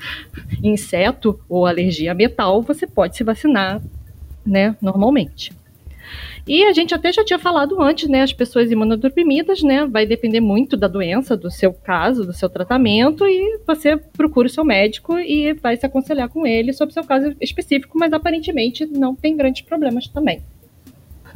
[0.64, 3.80] inseto ou alergia a metal, você pode se vacinar,
[4.44, 5.54] né, normalmente.
[6.48, 8.22] E a gente até já tinha falado antes, né?
[8.22, 9.88] As pessoas imunodeprimidas, né?
[9.88, 14.50] Vai depender muito da doença, do seu caso, do seu tratamento, e você procura o
[14.50, 18.86] seu médico e vai se aconselhar com ele sobre o seu caso específico, mas aparentemente
[18.86, 20.44] não tem grandes problemas também.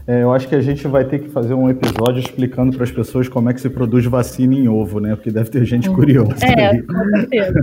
[0.09, 2.91] É, eu acho que a gente vai ter que fazer um episódio explicando para as
[2.91, 5.15] pessoas como é que se produz vacina em ovo, né?
[5.15, 5.93] Porque deve ter gente uhum.
[5.93, 6.43] curiosa.
[6.43, 6.81] É, aí.
[6.81, 7.53] com certeza.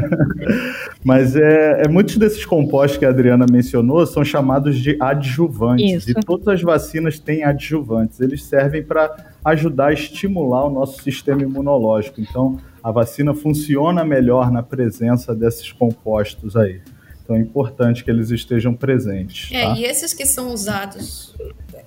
[1.04, 6.06] Mas é, é, muitos desses compostos que a Adriana mencionou são chamados de adjuvantes.
[6.06, 6.10] Isso.
[6.12, 8.20] E todas as vacinas têm adjuvantes.
[8.20, 9.12] Eles servem para
[9.44, 12.20] ajudar a estimular o nosso sistema imunológico.
[12.20, 16.80] Então, a vacina funciona melhor na presença desses compostos aí.
[17.24, 19.50] Então é importante que eles estejam presentes.
[19.52, 19.76] É, tá?
[19.76, 21.34] e esses que são usados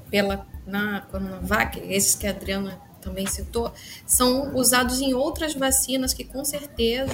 [0.10, 3.74] pela na Coronavac, esses que a Adriana também citou,
[4.06, 7.14] são usados em outras vacinas que com certeza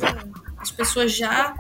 [0.58, 1.54] as pessoas já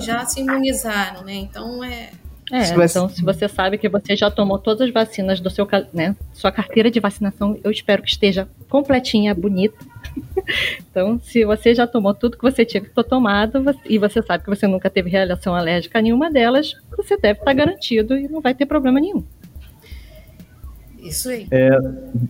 [0.00, 1.34] já se imunizaram, né?
[1.34, 2.10] Então é
[2.50, 6.16] é, então se você sabe que você já tomou todas as vacinas do seu, né,
[6.32, 9.76] sua carteira de vacinação, eu espero que esteja completinha, bonita.
[10.90, 14.44] então, se você já tomou tudo que você tinha que ter tomado e você sabe
[14.44, 18.40] que você nunca teve reação alérgica a nenhuma delas, você deve estar garantido e não
[18.40, 19.22] vai ter problema nenhum.
[21.00, 21.46] Isso aí.
[21.50, 21.78] É,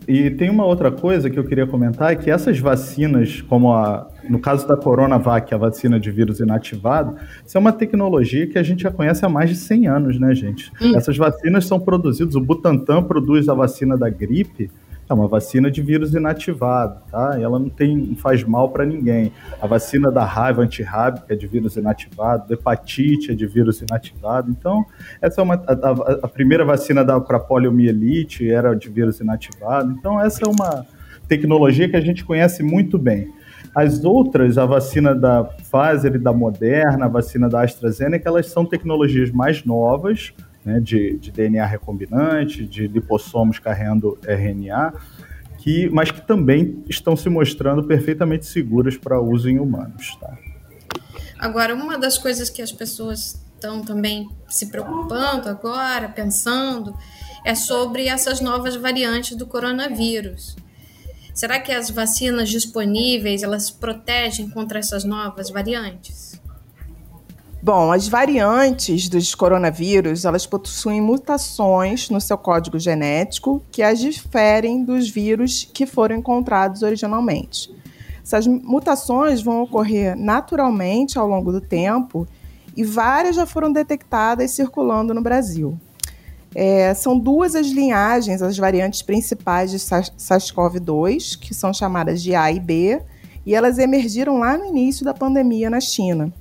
[0.06, 4.08] e tem uma outra coisa que eu queria comentar, é que essas vacinas, como a,
[4.28, 8.62] no caso da Coronavac, a vacina de vírus inativado, isso é uma tecnologia que a
[8.62, 10.70] gente já conhece há mais de 100 anos, né, gente?
[10.80, 10.96] Hum.
[10.96, 14.70] Essas vacinas são produzidas, o Butantan produz a vacina da gripe,
[15.09, 17.38] é uma vacina de vírus inativado, tá?
[17.40, 19.32] Ela não tem, não faz mal para ninguém.
[19.61, 24.50] A vacina da raiva antirrábica é de vírus inativado, hepatite é de vírus inativado.
[24.50, 24.84] Então,
[25.20, 29.92] essa é uma a, a, primeira vacina para poliomielite era de vírus inativado.
[29.92, 30.86] Então, essa é uma
[31.26, 33.32] tecnologia que a gente conhece muito bem.
[33.74, 38.64] As outras, a vacina da Pfizer e da Moderna, a vacina da AstraZeneca, elas são
[38.64, 40.34] tecnologias mais novas,
[40.68, 44.92] né, de, de, DNA recombinante, de lipossomos carregando RNA,
[45.56, 50.14] que, mas que também estão se mostrando perfeitamente seguras para uso em humanos.
[50.20, 50.36] Tá?
[51.38, 56.94] Agora, uma das coisas que as pessoas estão também se preocupando agora, pensando,
[57.46, 60.54] é sobre essas novas variantes do coronavírus.
[61.32, 66.38] Será que as vacinas disponíveis elas protegem contra essas novas variantes?
[67.61, 74.84] Bom, as variantes dos coronavírus, elas possuem mutações no seu código genético que as diferem
[74.84, 77.68] dos vírus que foram encontrados originalmente.
[78.22, 82.28] Essas mutações vão ocorrer naturalmente ao longo do tempo
[82.76, 85.76] e várias já foram detectadas circulando no Brasil.
[86.54, 92.52] É, são duas as linhagens, as variantes principais de SARS-CoV-2, que são chamadas de A
[92.52, 93.02] e B,
[93.44, 96.32] e elas emergiram lá no início da pandemia na China.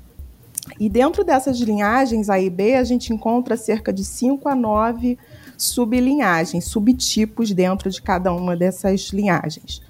[0.79, 5.17] E dentro dessas linhagens A e B, a gente encontra cerca de 5 a 9
[5.57, 9.81] sublinhagens, subtipos dentro de cada uma dessas linhagens.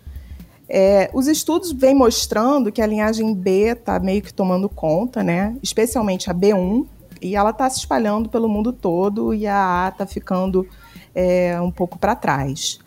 [0.70, 5.56] É, os estudos vêm mostrando que a linhagem B está meio que tomando conta, né?
[5.64, 6.86] especialmente a B1,
[7.22, 10.68] e ela está se espalhando pelo mundo todo e a A está ficando
[11.16, 12.80] é, um pouco para trás.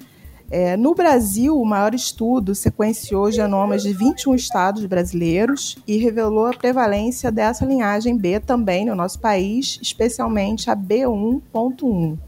[0.50, 6.52] É, no Brasil, o maior estudo sequenciou genomas de 21 estados brasileiros e revelou a
[6.52, 12.18] prevalência dessa linhagem B também no nosso país, especialmente a B1.1.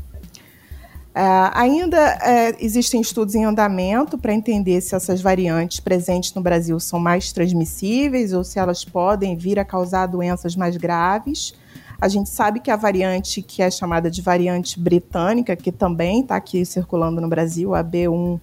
[1.15, 6.79] É, ainda é, existem estudos em andamento para entender se essas variantes presentes no Brasil
[6.79, 11.55] são mais transmissíveis ou se elas podem vir a causar doenças mais graves.
[12.03, 16.35] A gente sabe que a variante que é chamada de variante britânica, que também está
[16.35, 18.41] aqui circulando no Brasil, a B1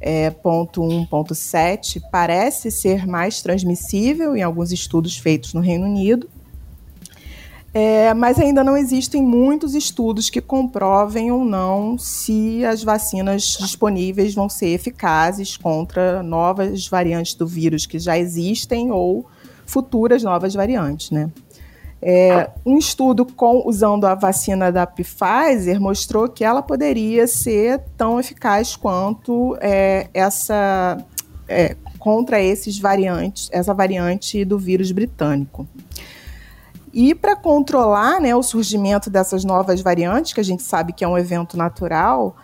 [0.00, 6.30] é, ponto 1.7 parece ser mais transmissível em alguns estudos feitos no Reino Unido,
[7.74, 14.32] é, mas ainda não existem muitos estudos que comprovem ou não se as vacinas disponíveis
[14.32, 19.26] vão ser eficazes contra novas variantes do vírus que já existem ou
[19.66, 21.32] futuras novas variantes, né?
[22.00, 28.20] É, um estudo com, usando a vacina da Pfizer mostrou que ela poderia ser tão
[28.20, 30.98] eficaz quanto é, essa
[31.48, 35.66] é, contra esses variantes, essa variante do vírus britânico.
[36.92, 41.08] E para controlar né, o surgimento dessas novas variantes, que a gente sabe que é
[41.08, 42.36] um evento natural,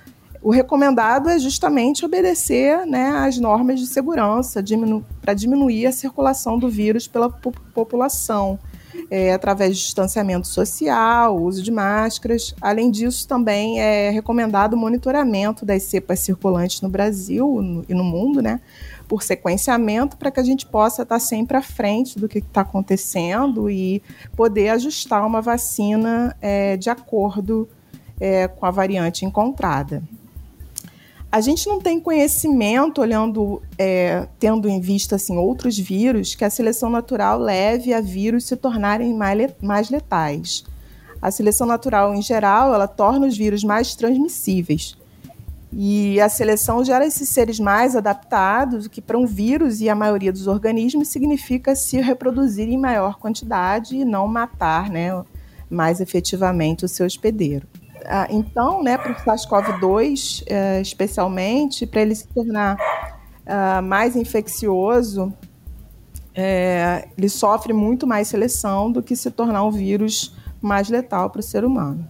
[0.43, 6.59] o recomendado é justamente obedecer né, às normas de segurança diminu para diminuir a circulação
[6.59, 8.59] do vírus pela população
[9.15, 12.55] é, através de distanciamento social, uso de máscaras.
[12.59, 18.03] Além disso, também é recomendado o monitoramento das cepas circulantes no Brasil no, e no
[18.03, 18.59] mundo, né?
[19.07, 23.69] Por sequenciamento, para que a gente possa estar sempre à frente do que está acontecendo
[23.69, 24.03] e
[24.35, 27.69] poder ajustar uma vacina é, de acordo
[28.19, 30.03] é, com a variante encontrada.
[31.33, 36.51] A gente não tem conhecimento, olhando, é, tendo em vista assim, outros vírus, que a
[36.51, 39.17] seleção natural leve a vírus se tornarem
[39.63, 40.63] mais letais.
[41.23, 44.95] A seleção natural, em geral, ela torna os vírus mais transmissíveis.
[45.73, 49.95] E a seleção gera esses seres mais adaptados, o que para um vírus e a
[49.95, 55.25] maioria dos organismos significa se reproduzir em maior quantidade e não matar né,
[55.71, 57.67] mais efetivamente o seu hospedeiro.
[58.07, 65.33] Ah, então, né, para o SARS-CoV-2, é, especialmente, para ele se tornar uh, mais infeccioso,
[66.35, 71.41] é, ele sofre muito mais seleção do que se tornar um vírus mais letal para
[71.41, 72.07] o ser humano.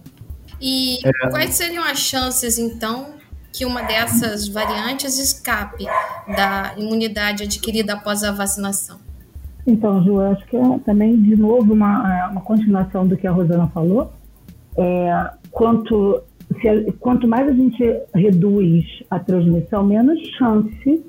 [0.61, 1.29] E é.
[1.29, 3.15] quais seriam as chances, então,
[3.51, 5.85] que uma dessas variantes escape
[6.35, 8.97] da imunidade adquirida após a vacinação?
[9.65, 13.31] Então, Ju, acho que é também, de novo, uma, é, uma continuação do que a
[13.31, 14.11] Rosana falou.
[14.77, 16.21] É, quanto,
[16.59, 17.83] se, quanto mais a gente
[18.13, 21.05] reduz a transmissão, menos chance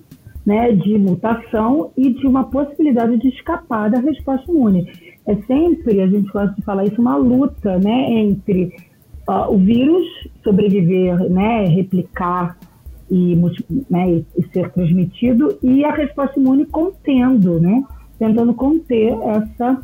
[0.47, 4.87] né, de mutação e de uma possibilidade de escapar da resposta imune.
[5.27, 8.75] É sempre, a gente gosta de falar isso, uma luta né, entre
[9.27, 10.07] uh, o vírus
[10.43, 12.59] sobreviver, né, replicar
[13.11, 13.35] e,
[13.89, 17.83] né, e, ser transmitido e a resposta imune contendo, né,
[18.19, 19.81] tentando conter essa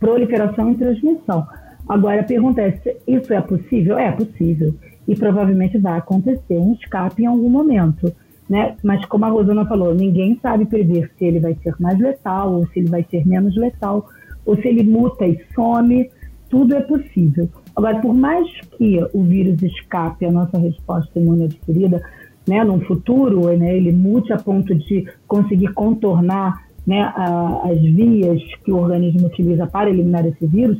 [0.00, 1.46] proliferação e transmissão.
[1.88, 3.98] Agora a pergunta é: isso é possível?
[3.98, 4.74] É possível.
[5.06, 8.12] E provavelmente vai acontecer um escape em algum momento.
[8.48, 8.76] Né?
[8.82, 12.66] Mas como a Rosana falou, ninguém sabe prever se ele vai ser mais letal ou
[12.68, 14.06] se ele vai ser menos letal,
[14.44, 16.10] ou se ele muta e some,
[16.50, 17.48] tudo é possível.
[17.74, 22.02] Agora, por mais que o vírus escape a nossa resposta imune adquirida,
[22.46, 28.42] né, no futuro, né, ele mute a ponto de conseguir contornar né, a, as vias
[28.64, 30.78] que o organismo utiliza para eliminar esse vírus,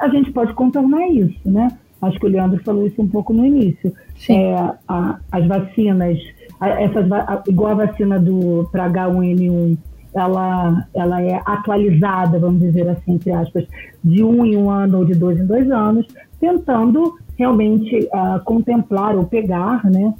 [0.00, 1.68] a gente pode contornar isso, né?
[2.00, 3.92] Acho que o Leandro falou isso um pouco no início.
[4.28, 4.54] É,
[4.86, 6.18] a, as vacinas,
[6.60, 7.06] a, essas,
[7.48, 9.76] igual a vacina do para H1N1,
[10.14, 13.66] ela, ela é atualizada, vamos dizer assim, entre aspas,
[14.02, 16.06] de um em um ano ou de dois em dois anos,
[16.40, 20.14] tentando realmente uh, contemplar ou pegar né,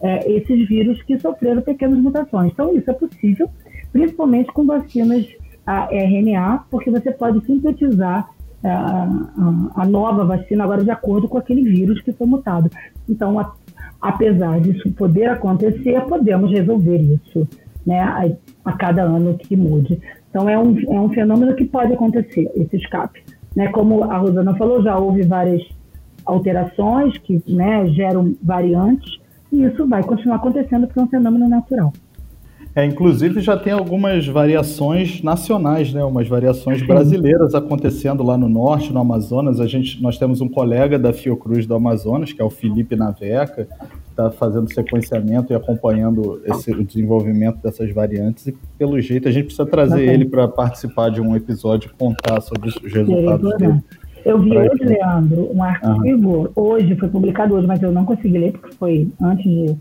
[0.00, 2.52] uh, esses vírus que sofreram pequenas mutações.
[2.52, 3.48] Então, isso é possível,
[3.92, 5.26] principalmente com vacinas
[5.66, 8.28] a RNA, porque você pode sintetizar
[8.64, 12.70] a, a, a, nova vacina agora de acordo com aquele vírus que foi mutado.
[13.08, 13.52] Então, a,
[14.00, 17.46] apesar disso poder acontecer, podemos resolver isso
[17.86, 18.28] né, a,
[18.64, 20.00] a, cada ano que mude.
[20.28, 23.22] Então, é um, é um fenômeno que pode acontecer, esse escape.
[23.54, 25.62] Né, como a Rosana falou, já houve várias
[26.24, 29.18] alterações que né, geram variantes,
[29.52, 31.92] e isso vai continuar acontecendo porque é um fenômeno natural.
[32.74, 36.04] É, inclusive já tem algumas variações nacionais, né?
[36.04, 39.58] Umas variações brasileiras acontecendo lá no norte, no Amazonas.
[39.58, 43.64] A gente, nós temos um colega da Fiocruz do Amazonas, que é o Felipe Naveca,
[43.64, 48.46] que está fazendo sequenciamento e acompanhando esse, o desenvolvimento dessas variantes.
[48.46, 52.40] E pelo jeito a gente precisa trazer ele para participar de um episódio e contar
[52.40, 53.80] sobre os resultados dele.
[54.24, 58.38] Eu vi pra hoje, Leandro, um artigo, hoje, foi publicado hoje, mas eu não consegui
[58.38, 59.76] ler porque foi antes de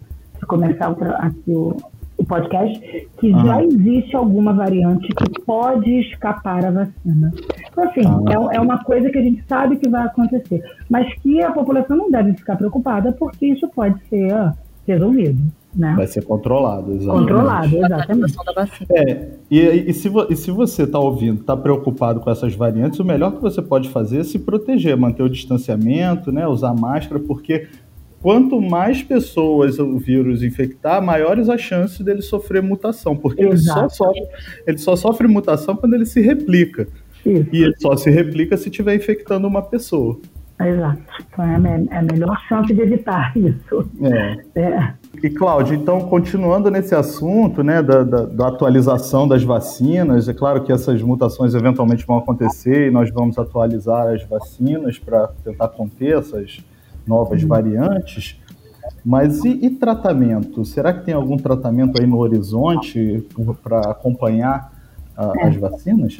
[0.47, 1.75] começar aqui o,
[2.19, 3.45] o podcast, que uhum.
[3.45, 7.31] já existe alguma variante que pode escapar à vacina.
[7.71, 8.51] Então, assim, uhum.
[8.51, 11.95] é, é, uma coisa que a gente sabe que vai acontecer, mas que a população
[11.95, 14.53] não deve ficar preocupada, porque isso pode ser
[14.85, 15.41] resolvido.
[15.73, 15.93] Né?
[15.95, 17.29] Vai ser controlado, exatamente.
[17.29, 18.37] Controlado, exatamente.
[18.91, 23.05] É, e, e, se, e se você está ouvindo, está preocupado com essas variantes, o
[23.05, 27.67] melhor que você pode fazer é se proteger, manter o distanciamento, né, usar máscara, porque
[28.21, 33.87] quanto mais pessoas o vírus infectar, maiores as chances dele sofrer mutação, porque ele só,
[33.89, 34.21] sofre,
[34.67, 36.87] ele só sofre mutação quando ele se replica.
[37.25, 37.49] Isso.
[37.51, 40.19] E ele só se replica se estiver infectando uma pessoa.
[40.61, 40.99] Exato.
[41.31, 43.89] Então é a melhor chance de evitar isso.
[44.01, 44.59] É.
[44.59, 44.93] é.
[45.23, 50.61] E, Cláudio, então, continuando nesse assunto né, da, da, da, atualização das vacinas, é claro
[50.63, 56.17] que essas mutações eventualmente vão acontecer e nós vamos atualizar as vacinas para tentar conter
[56.17, 56.59] essas
[57.09, 58.39] novas variantes.
[59.03, 60.63] Mas e, e, tratamento?
[60.63, 63.25] Será que tem algum tratamento aí no horizonte
[63.63, 64.71] para acompanhar
[65.17, 66.19] a, as vacinas?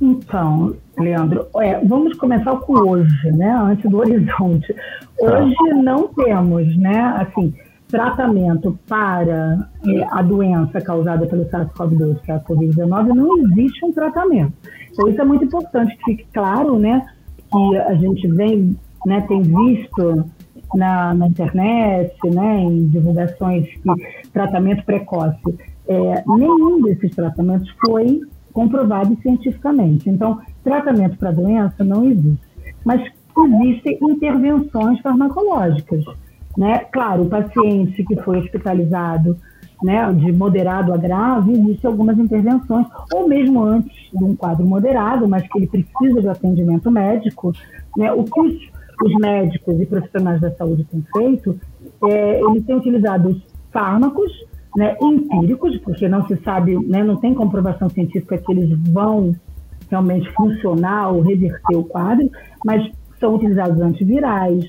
[0.00, 3.50] Então, Leandro, é, vamos começar com hoje, né?
[3.50, 4.74] Antes do horizonte.
[5.18, 5.74] Hoje tá.
[5.74, 6.98] não temos, né?
[7.16, 7.54] Assim,
[7.88, 13.92] tratamento para é, a doença causada pelo SARS-CoV-2, que é a Covid-19, não existe um
[13.92, 14.52] tratamento.
[14.92, 17.06] Então, isso é muito importante que fique claro, né?
[17.50, 20.24] Que a gente vem, né, tem visto
[20.74, 25.58] na, na internet, né, em divulgações que tratamento precoce.
[25.88, 28.20] É, nenhum desses tratamentos foi
[28.52, 30.08] comprovado cientificamente.
[30.08, 32.40] Então, tratamento para doença não existe.
[32.84, 33.02] Mas
[33.38, 36.04] existem intervenções farmacológicas.
[36.56, 36.78] Né?
[36.90, 39.36] Claro, o paciente que foi hospitalizado
[39.82, 45.28] né, de moderado a grave, existem algumas intervenções, ou mesmo antes de um quadro moderado,
[45.28, 47.52] mas que ele precisa de atendimento médico,
[47.96, 48.70] né, o que os,
[49.02, 51.58] os médicos e profissionais da saúde têm feito,
[52.04, 53.40] é, eles têm utilizado
[53.72, 54.32] fármacos
[54.76, 59.34] né, empíricos, porque não se sabe, né, não tem comprovação científica que eles vão
[59.90, 62.28] realmente funcionar ou reverter o quadro,
[62.64, 64.64] mas são utilizados antivirais,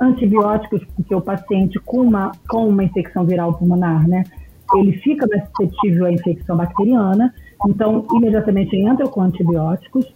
[0.00, 4.24] antibióticos, porque o paciente com uma, com uma infecção viral pulmonar, né,
[4.74, 7.34] ele fica mais suscetível à infecção bacteriana,
[7.68, 10.06] então imediatamente entra com antibióticos.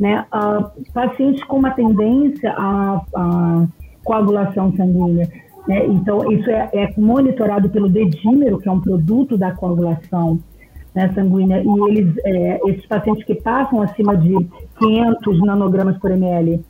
[0.00, 3.66] Né, uh, pacientes com uma tendência à, à
[4.02, 5.28] coagulação sanguínea,
[5.68, 10.38] né, então isso é, é, monitorado pelo dedímero, que é um produto da coagulação
[10.94, 14.34] né, sanguínea, e eles, é, esses pacientes que passam acima de
[14.78, 16.60] 500 nanogramas por ml,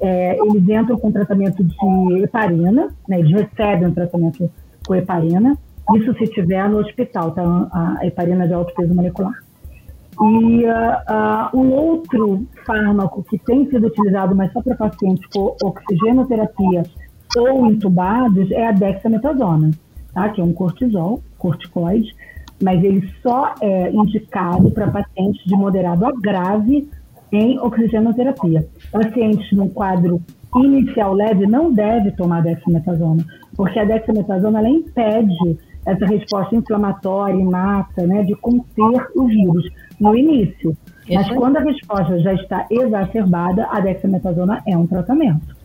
[0.00, 4.50] é, eles entram com tratamento de heparina, né, eles recebem um tratamento
[4.86, 5.56] com heparina,
[5.94, 7.42] isso se tiver no hospital, tá,
[7.72, 9.32] a heparina de alto peso molecular.
[10.20, 15.56] E uh, uh, um outro fármaco que tem sido utilizado, mas só para pacientes com
[15.62, 16.82] oxigenoterapia
[17.36, 19.70] ou intubados, é a dexametasona,
[20.12, 20.28] tá?
[20.28, 22.14] que é um cortisol, corticoide,
[22.62, 26.88] mas ele só é indicado para pacientes de moderado a grave
[27.32, 28.68] em oxigenoterapia.
[28.92, 30.20] Pacientes no quadro
[30.56, 33.24] inicial leve não deve tomar dexametasona,
[33.56, 39.68] porque a dexametasona ela impede essa resposta inflamatória inata, né, de conter o vírus
[40.02, 40.76] no início.
[41.08, 45.56] Mas quando a resposta já está exacerbada, a dexametasona é um tratamento.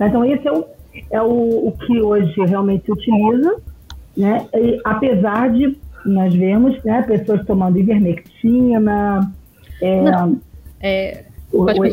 [0.00, 0.64] Então esse é o,
[1.10, 3.56] é o, o que hoje realmente se utiliza,
[4.16, 9.32] né, e, apesar de nós vemos né, pessoas tomando ivermectina,
[9.80, 10.38] é, não
[10.80, 11.84] é, pode o,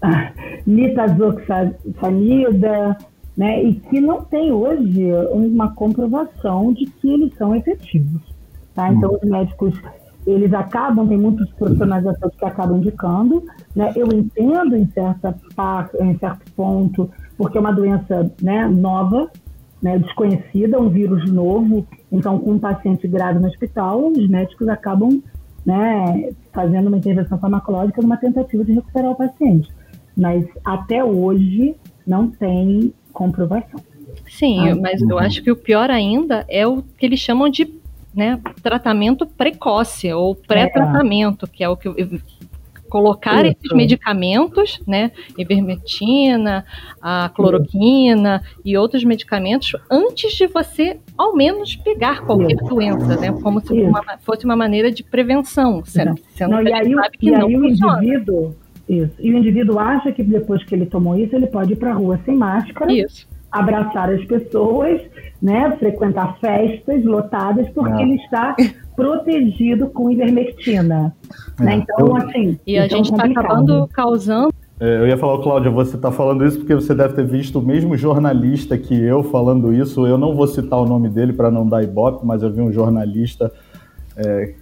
[0.66, 2.96] nitazoxanida,
[3.36, 8.22] né, e que não tem hoje uma comprovação de que eles são efetivos.
[8.74, 8.90] Tá?
[8.92, 9.74] Então, os médicos
[10.30, 13.42] eles acabam, tem muitos profissionais da saúde que acabam indicando,
[13.74, 13.92] né?
[13.96, 15.34] Eu entendo em certa
[16.00, 19.30] em certo ponto, porque é uma doença, né, nova,
[19.82, 21.86] né, desconhecida, um vírus novo.
[22.12, 25.22] Então, com um paciente grave no hospital, os médicos acabam
[25.64, 29.70] né, fazendo uma intervenção farmacológica numa tentativa de recuperar o paciente.
[30.16, 31.74] Mas até hoje
[32.06, 33.80] não tem comprovação.
[34.28, 37.79] Sim, ah, mas eu acho que o pior ainda é o que eles chamam de
[38.14, 41.88] né, tratamento precoce ou pré-tratamento, que é o que
[42.90, 43.56] colocar Isso.
[43.56, 46.64] esses medicamentos, né, ivermectina,
[47.00, 48.60] a cloroquina Isso.
[48.64, 52.64] e outros medicamentos antes de você, ao menos, pegar qualquer Isso.
[52.64, 56.92] doença, né, como se uma, fosse uma maneira de prevenção, sendo, sendo não, e aí,
[56.92, 57.98] sabe que e não aí funciona.
[57.98, 58.56] O indivíduo,
[58.88, 59.12] isso.
[59.20, 61.94] E o indivíduo acha que depois que ele tomou isso, ele pode ir para a
[61.94, 62.92] rua sem máscara.
[62.92, 65.00] Isso abraçar as pessoas,
[65.42, 68.00] né, frequentar festas lotadas, porque Não.
[68.00, 68.54] ele está
[68.94, 71.14] protegido com ivermectina.
[71.58, 71.62] É.
[71.62, 71.74] Né?
[71.76, 72.58] Então, assim.
[72.66, 74.54] E a gente está acabando causando.
[74.78, 77.62] É, eu ia falar, Cláudia, você está falando isso porque você deve ter visto o
[77.62, 80.06] mesmo jornalista que eu falando isso.
[80.06, 82.72] Eu não vou citar o nome dele para não dar ibope, mas eu vi um
[82.72, 83.52] jornalista
[84.16, 84.54] é,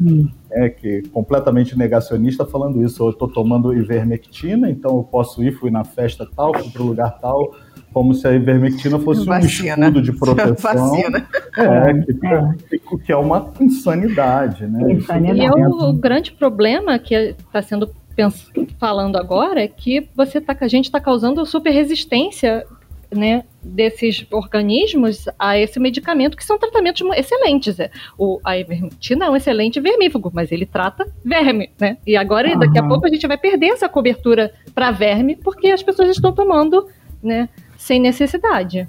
[0.50, 3.04] é, que completamente negacionista falando isso.
[3.04, 6.86] Eu estou tomando ivermectina, então eu posso ir, fui na festa tal, fui para o
[6.86, 7.54] lugar tal,
[7.98, 9.74] como se a ivermectina fosse Vacina.
[9.74, 10.90] um escudo de proteção.
[10.90, 11.28] Vacina.
[11.56, 12.98] É, que, é.
[13.04, 14.92] que é uma insanidade, né?
[14.92, 15.40] Insanidade.
[15.40, 17.90] E é o, o grande problema que está sendo
[18.78, 22.64] falando agora é que você tá, a gente está causando super resistência
[23.12, 27.80] né, desses organismos a esse medicamento, que são tratamentos excelentes.
[27.80, 27.90] É.
[28.16, 31.96] O, a ivermectina é um excelente vermífugo, mas ele trata verme, né?
[32.06, 32.58] E agora, uhum.
[32.58, 36.32] daqui a pouco, a gente vai perder essa cobertura para verme, porque as pessoas estão
[36.32, 36.86] tomando,
[37.22, 37.48] né,
[37.78, 38.86] sem necessidade.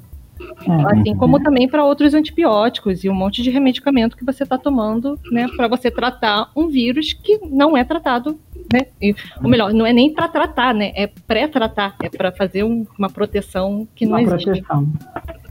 [0.66, 0.88] Uhum.
[0.88, 5.20] Assim como também para outros antibióticos e um monte de remedicamento que você está tomando,
[5.32, 8.40] né, para você tratar um vírus que não é tratado,
[8.72, 8.88] né?
[9.02, 9.14] E,
[9.44, 10.92] ou melhor, não é nem para tratar, né?
[10.96, 14.46] É pré-tratar, é para fazer um, uma proteção que não uma existe.
[14.46, 14.88] Proteção.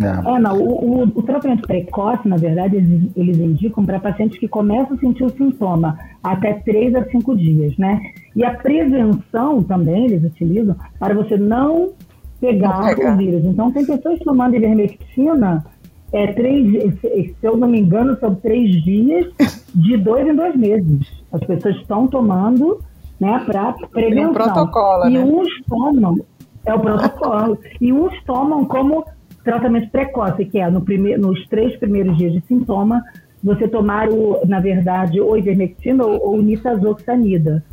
[0.01, 0.37] É.
[0.37, 4.49] é não, o, o, o, tratamento precoce, na verdade, eles, eles indicam para pacientes que
[4.49, 8.01] começam a sentir o sintoma até 3 a 5 dias, né?
[8.35, 11.93] E a prevenção também eles utilizam para você não
[12.41, 13.15] pegar, pegar.
[13.15, 13.45] o vírus.
[13.45, 15.65] Então, tem pessoas tomando ivermectina,
[16.13, 19.27] é, três, se eu não me engano, são três dias,
[19.75, 21.07] de dois em dois meses.
[21.33, 22.81] As pessoas estão tomando
[23.21, 24.25] né, para prevenção.
[24.25, 25.21] É um protocolo, e né?
[25.21, 26.17] uns tomam,
[26.65, 29.05] é o protocolo, e uns tomam como
[29.45, 33.03] tratamento precoce, que é no primeiro, nos três primeiros dias de sintoma,
[33.43, 37.65] você tomar, o, na verdade, ou ivermectina ou, ou nitazoxanida,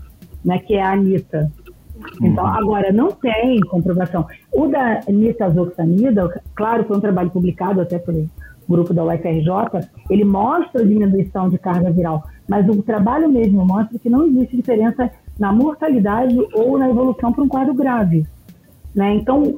[0.43, 1.51] né, que é a anita.
[2.21, 2.53] Então, uhum.
[2.53, 4.25] agora, não tem comprovação.
[4.51, 8.29] O da nitazoxanida, claro, foi um trabalho publicado até pelo
[8.67, 13.97] grupo da UFRJ, ele mostra a diminuição de carga viral, mas o trabalho mesmo mostra
[13.99, 18.25] que não existe diferença na mortalidade ou na evolução para um quadro grave.
[18.93, 19.15] Né?
[19.15, 19.57] Então, o,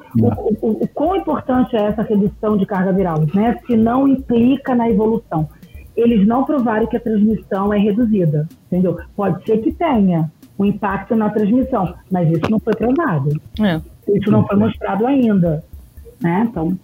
[0.62, 3.24] o, o, quão importante é essa redução de carga viral?
[3.34, 3.60] Né?
[3.68, 5.48] Se não implica na evolução.
[5.96, 8.98] Eles não provaram que a transmissão é reduzida, entendeu?
[9.16, 13.40] Pode ser que tenha um impacto na transmissão, mas isso não foi provado.
[13.62, 13.82] É.
[14.16, 15.64] Isso não foi mostrado ainda.
[16.22, 16.48] Né?
[16.50, 16.78] Então,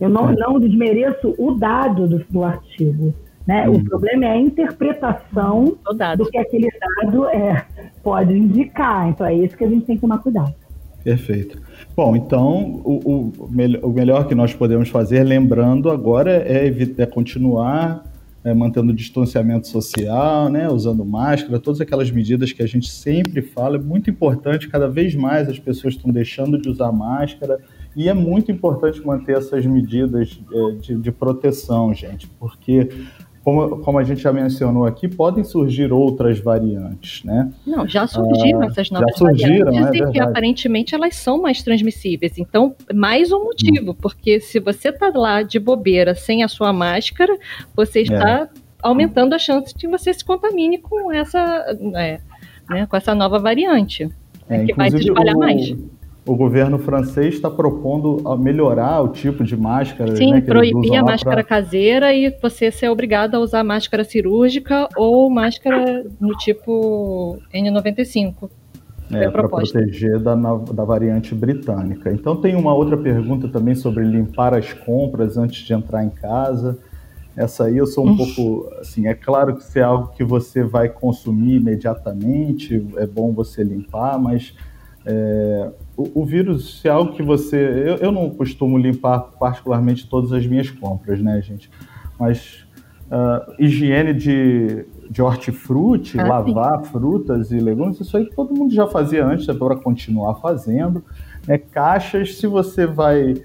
[0.00, 0.36] eu não, é.
[0.36, 3.14] não desmereço o dado do, do artigo.
[3.46, 3.68] Né?
[3.68, 3.74] Hum.
[3.74, 5.76] O problema é a interpretação
[6.16, 6.68] do que aquele
[7.02, 7.64] dado é,
[8.02, 9.08] pode indicar.
[9.08, 10.54] Então é isso que a gente tem que tomar cuidado.
[11.02, 11.60] Perfeito.
[11.96, 13.32] Bom, então o, o,
[13.82, 16.66] o melhor que nós podemos fazer, lembrando agora, é,
[16.98, 18.04] é continuar
[18.42, 23.42] é, mantendo o distanciamento social, né, usando máscara, todas aquelas medidas que a gente sempre
[23.42, 23.76] fala.
[23.76, 27.60] É muito importante, cada vez mais as pessoas estão deixando de usar máscara
[27.94, 32.88] e é muito importante manter essas medidas é, de, de proteção, gente, porque
[33.42, 37.50] como, como a gente já mencionou aqui, podem surgir outras variantes, né?
[37.66, 41.40] Não, já surgiram ah, essas novas já surgiram, variantes é e que aparentemente elas são
[41.40, 42.36] mais transmissíveis.
[42.36, 43.96] Então, mais um motivo, hum.
[44.00, 47.34] porque se você está lá de bobeira sem a sua máscara,
[47.74, 48.48] você está é.
[48.82, 51.38] aumentando a chance de você se contamine com essa,
[51.94, 52.20] é,
[52.68, 54.10] né, com essa nova variante,
[54.50, 55.74] é, que vai se espalhar o, mais
[56.26, 60.14] o governo francês está propondo melhorar o tipo de máscara.
[60.16, 61.44] Sim, né, proibir a máscara pra...
[61.44, 68.50] caseira e você ser obrigado a usar máscara cirúrgica ou máscara no tipo N95.
[69.12, 72.12] É, para proteger da, da variante britânica.
[72.12, 76.78] Então tem uma outra pergunta também sobre limpar as compras antes de entrar em casa.
[77.36, 80.62] Essa aí eu sou um pouco assim, é claro que se é algo que você
[80.62, 84.54] vai consumir imediatamente, é bom você limpar, mas
[85.04, 87.56] é, o, o, vírus, se é algo que você.
[87.56, 91.70] Eu, eu, não costumo limpar particularmente todas as minhas compras, né, gente?
[92.18, 92.66] Mas
[93.06, 96.90] uh, higiene de, de hortifruti, ah, lavar sim.
[96.90, 101.02] frutas e legumes, isso aí todo mundo já fazia antes, é para continuar fazendo.
[101.48, 103.42] É, caixas, se você vai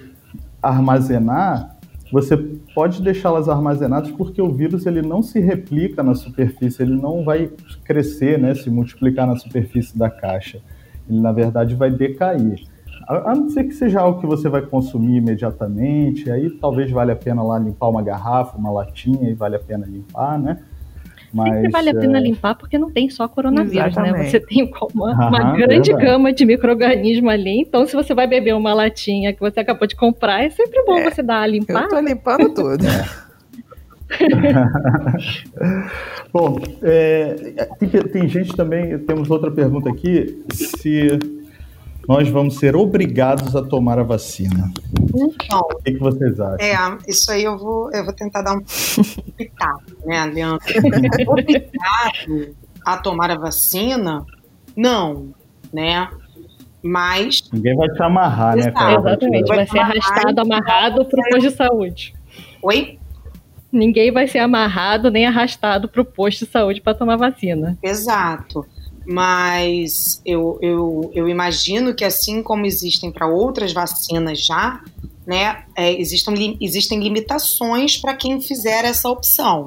[0.61, 1.77] armazenar,
[2.11, 7.23] você pode deixá-las armazenadas porque o vírus ele não se replica na superfície, ele não
[7.23, 7.49] vai
[7.85, 10.61] crescer, né, se multiplicar na superfície da caixa
[11.09, 12.63] ele na verdade vai decair.
[13.07, 17.13] A, a não ser que seja algo que você vai consumir imediatamente, aí talvez valha
[17.13, 20.59] a pena lá limpar uma garrafa, uma latinha, e vale a pena limpar, né?
[21.35, 22.21] Mas, Sempre vale a pena é...
[22.21, 23.87] limpar porque não tem só coronavírus, né?
[23.87, 24.23] Exatamente.
[24.23, 24.29] né?
[24.29, 26.05] Você tem uma, uma grande verdade.
[26.05, 27.59] gama de micro-organismos ali.
[27.59, 30.97] Então, se você vai beber uma latinha que você acabou de comprar, é sempre bom
[30.97, 31.83] é, você dar a limpar.
[31.83, 32.85] Eu tô limpando tudo.
[36.31, 37.33] Bom, é,
[37.79, 41.17] tem, tem, gente também, temos outra pergunta aqui, se
[42.07, 44.71] nós vamos ser obrigados a tomar a vacina.
[45.09, 46.57] Então, o que, que, vocês acham?
[46.59, 48.61] É, isso aí eu vou, eu vou tentar dar um
[49.35, 50.59] pitaco, né, Leandro?
[51.27, 54.23] Obrigado a tomar a vacina?
[54.75, 55.29] Não,
[55.73, 56.07] né?
[56.83, 57.49] Mas.
[57.51, 58.99] Ninguém vai te amarrar, né, cara?
[58.99, 62.13] Exatamente, vai, vai ser arrastado, amarrado para o posto de saúde.
[62.61, 62.99] Oi?
[63.75, 67.77] Ninguém vai ser amarrado nem arrastado para o posto de saúde para tomar vacina.
[67.83, 68.65] Exato.
[69.05, 74.81] Mas eu, eu, eu imagino que, assim como existem para outras vacinas já,
[75.27, 79.65] né, é, existem, existem limitações para quem fizer essa opção.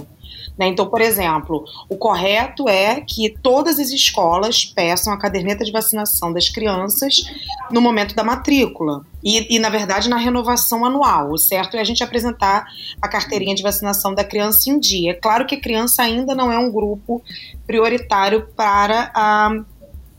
[0.58, 0.66] Né?
[0.66, 6.32] Então, por exemplo, o correto é que todas as escolas peçam a caderneta de vacinação
[6.32, 7.22] das crianças
[7.70, 9.06] no momento da matrícula.
[9.22, 11.30] E, e, na verdade, na renovação anual.
[11.30, 12.66] O certo é a gente apresentar
[13.00, 15.12] a carteirinha de vacinação da criança em dia.
[15.12, 17.22] É claro que a criança ainda não é um grupo
[17.66, 19.50] prioritário para a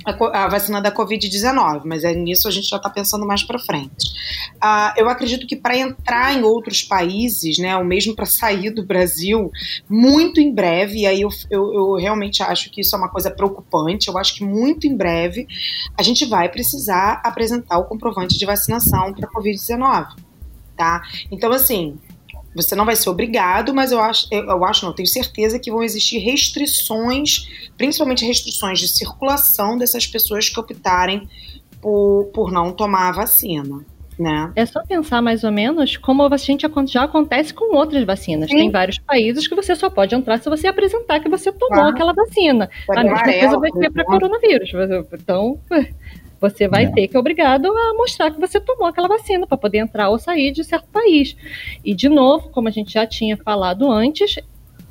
[0.05, 4.09] a, vacina da Covid-19, mas é nisso a gente já está pensando mais para frente.
[4.55, 8.85] Uh, eu acredito que para entrar em outros países, né, ou mesmo para sair do
[8.85, 9.51] Brasil,
[9.89, 13.29] muito em breve, e aí eu, eu, eu realmente acho que isso é uma coisa
[13.29, 15.47] preocupante, eu acho que muito em breve
[15.97, 20.07] a gente vai precisar apresentar o comprovante de vacinação para Covid-19.
[20.75, 21.01] Tá?
[21.29, 21.99] Então, assim,
[22.55, 25.83] você não vai ser obrigado, mas eu acho, eu, acho, não, tenho certeza que vão
[25.83, 27.47] existir restrições,
[27.77, 31.27] principalmente restrições de circulação dessas pessoas que optarem
[31.81, 33.85] por, por não tomar a vacina.
[34.17, 34.51] Né?
[34.53, 38.49] É só pensar mais ou menos como a gente já acontece com outras vacinas.
[38.49, 38.57] Sim.
[38.57, 41.89] Tem vários países que você só pode entrar se você apresentar que você tomou ah.
[41.89, 42.69] aquela vacina.
[42.89, 44.71] A mesma coisa vai ser para coronavírus.
[45.13, 45.57] Então,
[46.39, 46.91] você vai é.
[46.91, 50.51] ter que obrigado a mostrar que você tomou aquela vacina para poder entrar ou sair
[50.51, 51.35] de certo país.
[51.83, 54.39] E de novo, como a gente já tinha falado antes,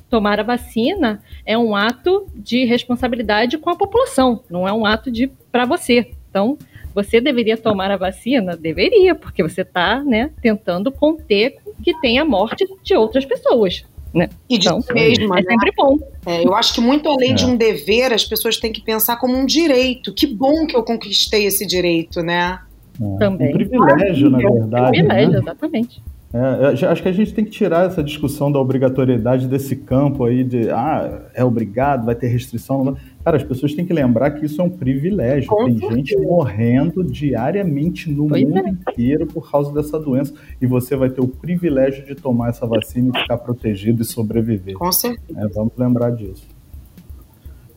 [0.09, 5.11] tomar a vacina é um ato de responsabilidade com a população, não é um ato
[5.11, 6.11] de para você.
[6.31, 6.59] Então,
[6.95, 8.57] você deveria tomar a vacina?
[8.57, 13.85] Deveria, porque você está né, tentando conter que tenha morte de outras pessoas.
[14.15, 14.29] Né?
[14.49, 15.43] E de então, mesmo, é né?
[15.49, 15.99] sempre bom.
[16.25, 17.35] É, eu acho que muito além é.
[17.35, 20.15] de um dever, as pessoas têm que pensar como um direito.
[20.15, 22.59] Que bom que eu conquistei esse direito, né?
[23.01, 23.19] É.
[23.19, 23.49] Também.
[23.49, 24.91] Um privilégio, na verdade.
[24.91, 25.39] Privilégio, né?
[25.39, 26.03] exatamente.
[26.33, 30.45] É, acho que a gente tem que tirar essa discussão da obrigatoriedade desse campo aí
[30.45, 32.97] de ah, é obrigado, vai ter restrição.
[33.29, 35.51] Cara, as pessoas têm que lembrar que isso é um privilégio.
[35.51, 38.71] Com tem gente morrendo diariamente no pois mundo é.
[38.71, 40.33] inteiro por causa dessa doença.
[40.59, 44.79] E você vai ter o privilégio de tomar essa vacina e ficar protegido e sobreviver.
[44.79, 45.39] Com certeza.
[45.39, 46.49] É, vamos lembrar disso.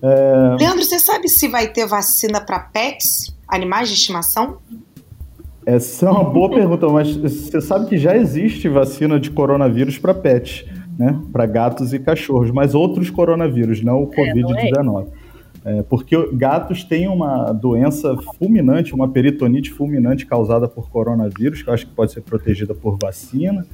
[0.01, 0.55] É...
[0.57, 4.57] Leandro, você sabe se vai ter vacina para pets, animais de estimação?
[5.65, 10.13] Essa é uma boa pergunta, mas você sabe que já existe vacina de coronavírus para
[10.13, 10.63] pets,
[10.97, 11.21] né?
[11.29, 15.07] Para gatos e cachorros, mas outros coronavírus, não o Covid-19.
[15.07, 15.30] É,
[15.89, 21.85] porque gatos têm uma doença fulminante, uma peritonite fulminante causada por coronavírus, que eu acho
[21.85, 23.65] que pode ser protegida por vacina.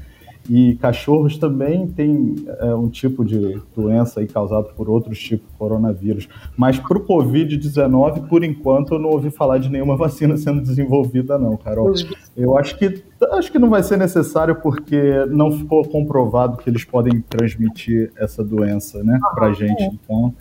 [0.49, 5.57] E cachorros também têm é, um tipo de doença aí causada por outros tipos de
[5.57, 6.29] coronavírus.
[6.55, 11.37] Mas para o Covid-19, por enquanto, eu não ouvi falar de nenhuma vacina sendo desenvolvida,
[11.37, 11.93] não, Carol.
[12.35, 16.85] Eu acho que, acho que não vai ser necessário porque não ficou comprovado que eles
[16.85, 19.83] podem transmitir essa doença né, para a gente.
[19.83, 20.33] Então,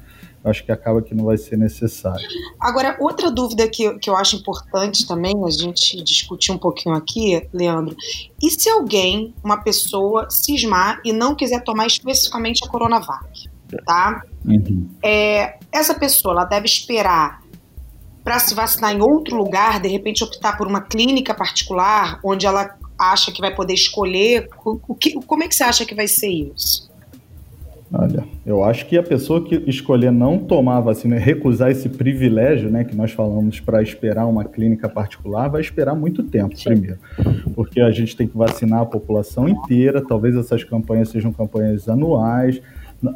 [0.48, 2.26] acho que acaba que não vai ser necessário.
[2.60, 7.46] Agora, outra dúvida que, que eu acho importante também a gente discutir um pouquinho aqui,
[7.52, 7.96] Leandro,
[8.42, 13.48] e se alguém, uma pessoa, cismar e não quiser tomar especificamente a Coronavac,
[13.84, 14.22] tá?
[14.44, 14.88] Uhum.
[15.02, 17.42] É, essa pessoa, ela deve esperar
[18.22, 22.76] para se vacinar em outro lugar, de repente optar por uma clínica particular, onde ela
[22.98, 26.28] acha que vai poder escolher, o que, como é que você acha que vai ser
[26.28, 26.90] isso?
[27.92, 31.88] Olha, eu acho que a pessoa que escolher não tomar a vacina e recusar esse
[31.88, 36.70] privilégio, né, que nós falamos para esperar uma clínica particular, vai esperar muito tempo, Sim.
[36.70, 36.98] primeiro.
[37.56, 42.62] Porque a gente tem que vacinar a população inteira, talvez essas campanhas sejam campanhas anuais,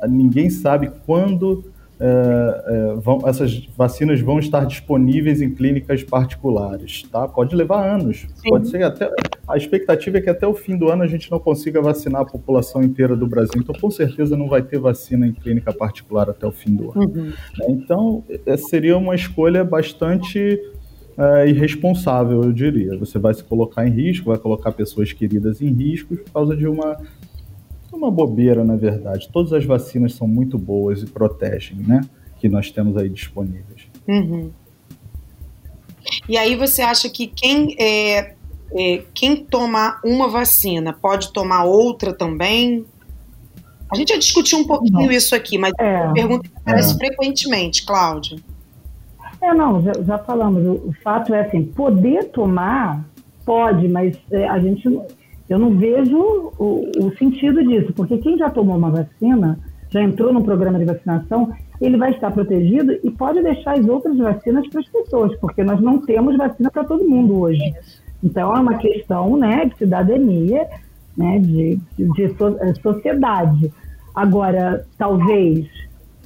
[0.09, 1.65] ninguém sabe quando
[2.01, 7.29] é, é, vão, essas vacinas vão estar disponíveis em clínicas particulares, tá?
[7.29, 8.49] Pode levar anos, Sim.
[8.49, 9.09] pode ser até
[9.51, 12.25] a expectativa é que até o fim do ano a gente não consiga vacinar a
[12.25, 16.47] população inteira do Brasil, então com certeza não vai ter vacina em clínica particular até
[16.47, 17.13] o fim do ano.
[17.15, 17.33] Uhum.
[17.69, 20.61] Então é, seria uma escolha bastante
[21.19, 22.97] é, irresponsável, eu diria.
[22.99, 26.67] Você vai se colocar em risco, vai colocar pessoas queridas em risco por causa de
[26.67, 26.97] uma
[27.93, 29.29] uma bobeira, na verdade.
[29.31, 32.01] Todas as vacinas são muito boas e protegem, né?
[32.39, 33.89] Que nós temos aí disponíveis.
[34.09, 34.51] Uhum.
[36.29, 38.35] E aí você acha que quem é,
[38.73, 42.85] é, quem toma uma vacina pode tomar outra também?
[43.93, 45.13] A gente já discutiu um pouquinho não.
[45.13, 46.97] isso aqui, mas é, uma pergunta que aparece é.
[46.97, 48.39] frequentemente, Cláudia.
[49.41, 50.65] É, não, já, já falamos.
[50.65, 53.05] O, o, fato é assim, poder tomar
[53.45, 54.89] pode, mas é, a gente
[55.49, 59.59] eu não vejo o, o, sentido disso, porque quem já tomou uma vacina,
[59.89, 64.17] já entrou no programa de vacinação, ele vai estar protegido e pode deixar as outras
[64.17, 67.75] vacinas para as pessoas, porque nós não temos vacina para todo mundo hoje.
[68.23, 70.67] Então é uma questão né, de cidadania,
[71.17, 73.73] né, de, de, de sociedade.
[74.15, 75.67] Agora, talvez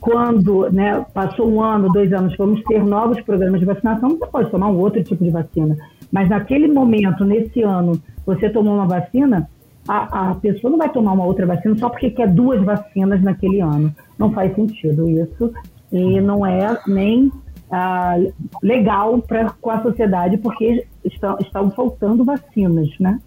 [0.04, 4.50] quando né, passou um ano, dois anos, vamos ter novos programas de vacinação, você pode
[4.50, 5.78] tomar um outro tipo de vacina.
[6.12, 9.48] Mas naquele momento, nesse ano, você tomou uma vacina,
[9.88, 13.60] a, a pessoa não vai tomar uma outra vacina só porque quer duas vacinas naquele
[13.60, 13.94] ano.
[14.18, 15.50] Não faz sentido isso
[15.90, 17.32] e não é nem
[17.70, 18.16] ah,
[18.62, 23.20] legal pra, com a sociedade porque estão, estão faltando vacinas, né?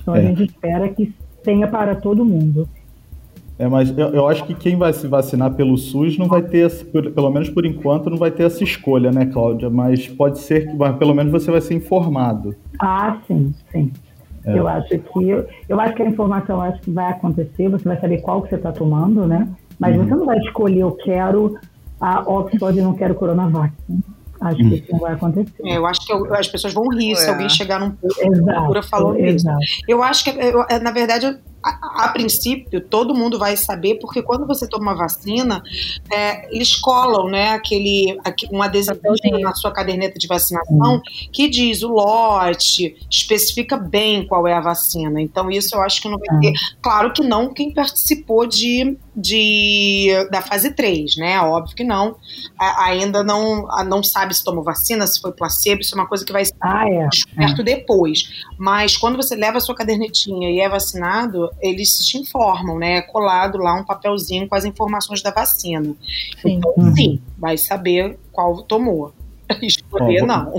[0.00, 0.20] Então é.
[0.20, 2.68] a gente espera que tenha para todo mundo.
[3.56, 6.68] É, mas eu, eu, acho que quem vai se vacinar pelo SUS não vai ter,
[7.14, 9.70] pelo menos por enquanto, não vai ter essa escolha, né, Cláudia?
[9.70, 12.54] Mas pode ser que, pelo menos, você vai ser informado.
[12.80, 13.92] Ah, sim, sim.
[14.44, 14.58] É.
[14.58, 17.98] Eu acho que eu, eu acho que a informação acho que vai acontecer, você vai
[17.98, 19.48] saber qual que você está tomando, né?
[19.78, 20.04] Mas uhum.
[20.04, 21.56] você não vai escolher, eu quero
[22.00, 23.72] a Oxford não quero Coronavac.
[23.88, 23.98] Né?
[24.40, 25.52] Acho que isso não vai acontecer.
[25.64, 27.14] É, eu acho que as pessoas vão rir é.
[27.16, 29.46] se alguém chegar num ponto procura falando isso.
[29.88, 34.46] Eu acho que, eu, na verdade, a, a, princípio, todo mundo vai saber, porque quando
[34.46, 35.62] você toma uma vacina,
[36.12, 38.18] é, eles colam né, aquele,
[38.52, 39.00] um adesivo
[39.40, 41.00] na sua caderneta de vacinação
[41.32, 45.22] que diz o lote, especifica bem qual é a vacina.
[45.22, 46.52] Então, isso eu acho que não vai ter.
[46.82, 51.40] Claro que não quem participou de, de da fase 3, né?
[51.40, 52.16] Óbvio que não.
[52.58, 56.24] A, ainda não, não sabe se tomou vacina, se foi placebo, isso é uma coisa
[56.24, 57.08] que vai ser ah, é.
[57.08, 57.64] descoberto é.
[57.64, 58.44] depois.
[58.58, 62.98] Mas quando você leva a sua cadernetinha e é vacinado, eles te informam, né?
[62.98, 65.94] É colado lá um papelzinho com as informações da vacina.
[66.42, 66.94] Sim, então, uhum.
[66.94, 69.12] sim vai saber qual tomou.
[69.62, 70.52] Escolher, não.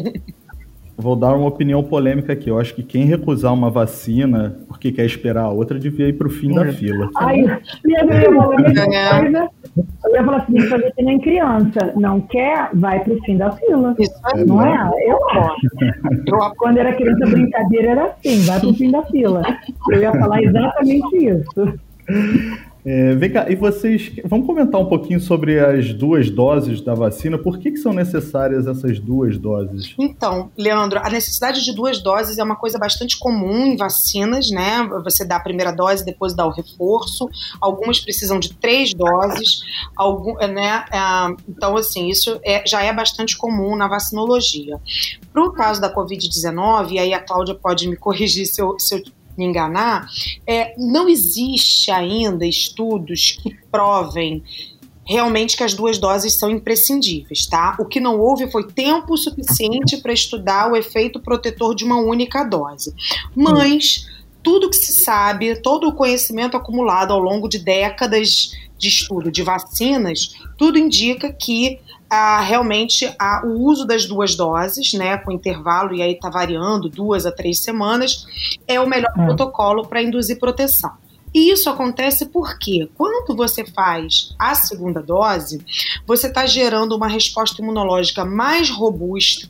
[0.98, 2.50] Vou dar uma opinião polêmica aqui.
[2.50, 6.28] Eu acho que quem recusar uma vacina porque quer esperar a outra devia ir para
[6.28, 7.10] o fim da fila.
[7.18, 7.38] Ai,
[7.84, 8.26] minha é.
[10.06, 11.94] Eu ia falar assim, fazer que nem criança.
[11.96, 13.96] Não quer, vai para o fim da fila.
[14.00, 14.92] Isso é não é?
[15.08, 16.56] Eu acho.
[16.58, 19.42] Quando era criança, brincadeira era assim, vai para o fim da fila.
[19.92, 21.80] Eu ia falar exatamente isso.
[22.86, 27.36] É, vem cá, e vocês, vamos comentar um pouquinho sobre as duas doses da vacina.
[27.36, 29.96] Por que, que são necessárias essas duas doses?
[29.98, 34.88] Então, Leandro, a necessidade de duas doses é uma coisa bastante comum em vacinas, né?
[35.04, 37.28] Você dá a primeira dose, depois dá o reforço.
[37.60, 39.62] Algumas precisam de três doses,
[39.96, 40.86] algum, né?
[40.92, 44.80] É, então, assim, isso é, já é bastante comum na vacinologia.
[45.34, 48.96] Para o caso da Covid-19, e aí a Cláudia pode me corrigir se eu, se
[48.96, 49.04] eu
[49.38, 50.08] me enganar,
[50.46, 54.44] é, não existe ainda estudos que provem
[55.06, 57.76] realmente que as duas doses são imprescindíveis, tá?
[57.80, 62.44] O que não houve foi tempo suficiente para estudar o efeito protetor de uma única
[62.44, 62.94] dose.
[63.36, 64.08] Mas
[64.42, 69.44] tudo que se sabe, todo o conhecimento acumulado ao longo de décadas de estudo de
[69.44, 71.80] vacinas, tudo indica que
[72.10, 76.90] a, realmente a, o uso das duas doses, né, com intervalo, e aí está variando
[76.90, 78.26] duas a três semanas,
[78.68, 79.26] é o melhor é.
[79.26, 80.92] protocolo para induzir proteção.
[81.36, 85.62] E isso acontece porque quando você faz a segunda dose,
[86.08, 89.50] você está gerando uma resposta imunológica mais robusta,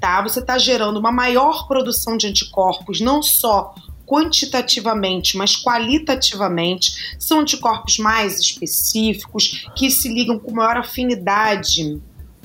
[0.00, 0.22] tá?
[0.22, 3.74] Você está gerando uma maior produção de anticorpos, não só
[4.08, 12.00] quantitativamente, mas qualitativamente, são anticorpos mais específicos, que se ligam com maior afinidade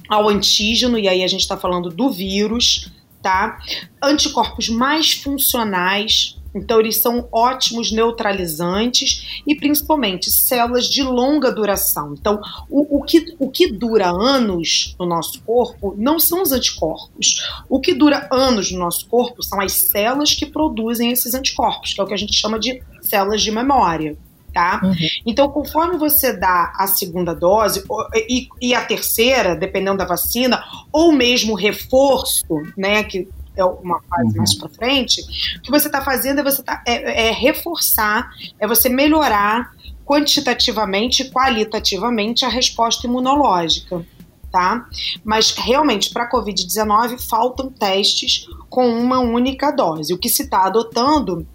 [0.10, 2.92] ao antígeno, e aí a gente está falando do vírus,
[3.22, 3.58] tá?
[4.02, 12.14] Anticorpos mais funcionais, então, eles são ótimos neutralizantes e, principalmente, células de longa duração.
[12.14, 12.40] Então,
[12.70, 17.48] o, o, que, o que dura anos no nosso corpo não são os anticorpos.
[17.68, 22.02] O que dura anos no nosso corpo são as células que produzem esses anticorpos, que
[22.02, 24.16] é o que a gente chama de células de memória.
[24.54, 24.82] Tá?
[24.84, 24.94] Uhum.
[25.26, 27.84] Então, conforme você dá a segunda dose
[28.30, 32.46] e, e, a terceira, dependendo da vacina, ou mesmo reforço,
[32.78, 33.28] né, que
[33.62, 34.38] uma fase uhum.
[34.38, 35.22] mais para frente,
[35.58, 38.30] o que você está fazendo é você tá, é, é, reforçar,
[38.60, 39.72] é você melhorar
[40.06, 44.06] quantitativamente e qualitativamente a resposta imunológica.
[44.52, 44.86] Tá?
[45.24, 50.14] Mas realmente para a Covid-19 faltam testes com uma única dose.
[50.14, 51.48] O que se está adotando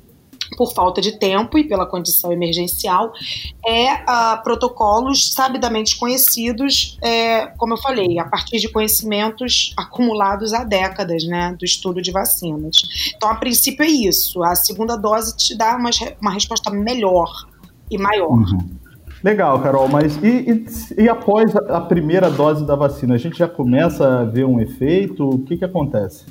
[0.57, 3.13] por falta de tempo e pela condição emergencial,
[3.67, 10.65] é uh, protocolos sabidamente conhecidos, é, como eu falei, a partir de conhecimentos acumulados há
[10.65, 12.77] décadas, né, do estudo de vacinas.
[13.17, 14.43] Então, a princípio é isso.
[14.43, 17.31] A segunda dose te dá uma, uma resposta melhor
[17.91, 18.31] e maior.
[18.31, 18.79] Uhum.
[19.23, 20.65] Legal, Carol, mas e,
[20.97, 24.61] e, e após a primeira dose da vacina, a gente já começa a ver um
[24.61, 25.29] efeito?
[25.29, 26.25] O que, que acontece?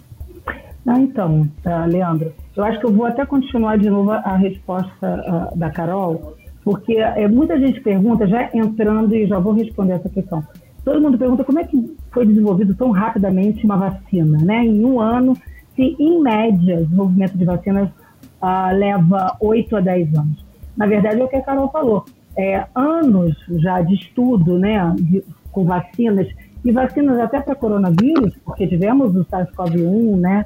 [0.87, 5.51] Ah, então, uh, Leandro, eu acho que eu vou até continuar de novo a resposta
[5.53, 10.07] uh, da Carol, porque uh, muita gente pergunta, já entrando e já vou responder essa
[10.07, 10.41] questão.
[10.85, 14.65] Todo mundo pergunta como é que foi desenvolvido tão rapidamente uma vacina, né?
[14.65, 15.35] Em um ano,
[15.75, 17.89] se em média o desenvolvimento de vacinas
[18.41, 20.45] uh, leva 8 a 10 anos.
[20.77, 22.05] Na verdade, é o que a Carol falou.
[22.37, 26.27] é, anos já de estudo né, de, com vacinas,
[26.63, 30.45] e vacinas até para coronavírus, porque tivemos o SARS-CoV-1, né,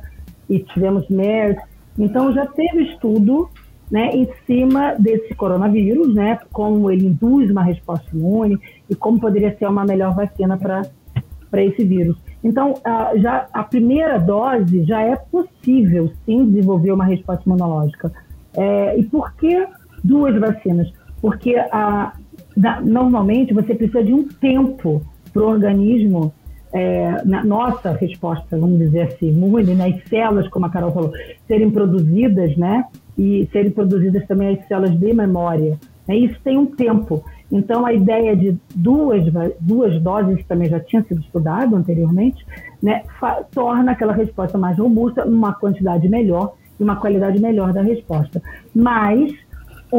[0.51, 1.57] e tivemos MERS,
[1.97, 3.49] então já teve estudo
[3.89, 8.57] né, em cima desse coronavírus, né, como ele induz uma resposta imune
[8.89, 12.17] e como poderia ser uma melhor vacina para esse vírus.
[12.43, 18.11] Então, a, já a primeira dose já é possível, sim, desenvolver uma resposta imunológica.
[18.55, 19.67] É, e por que
[20.03, 20.91] duas vacinas?
[21.21, 22.13] Porque a,
[22.55, 25.01] da, normalmente você precisa de um tempo
[25.31, 26.33] para o organismo,
[26.73, 31.11] é, na nossa resposta, vamos dizer assim, imune, né, as células, como a Carol falou,
[31.47, 32.85] serem produzidas, né,
[33.17, 35.77] e serem produzidas também as células de memória.
[36.07, 37.23] Né, isso tem um tempo.
[37.51, 39.23] Então, a ideia de duas,
[39.59, 42.45] duas doses, também já tinha sido estudado anteriormente,
[42.81, 43.03] né,
[43.51, 48.41] torna aquela resposta mais robusta, uma quantidade melhor e uma qualidade melhor da resposta.
[48.73, 49.33] Mas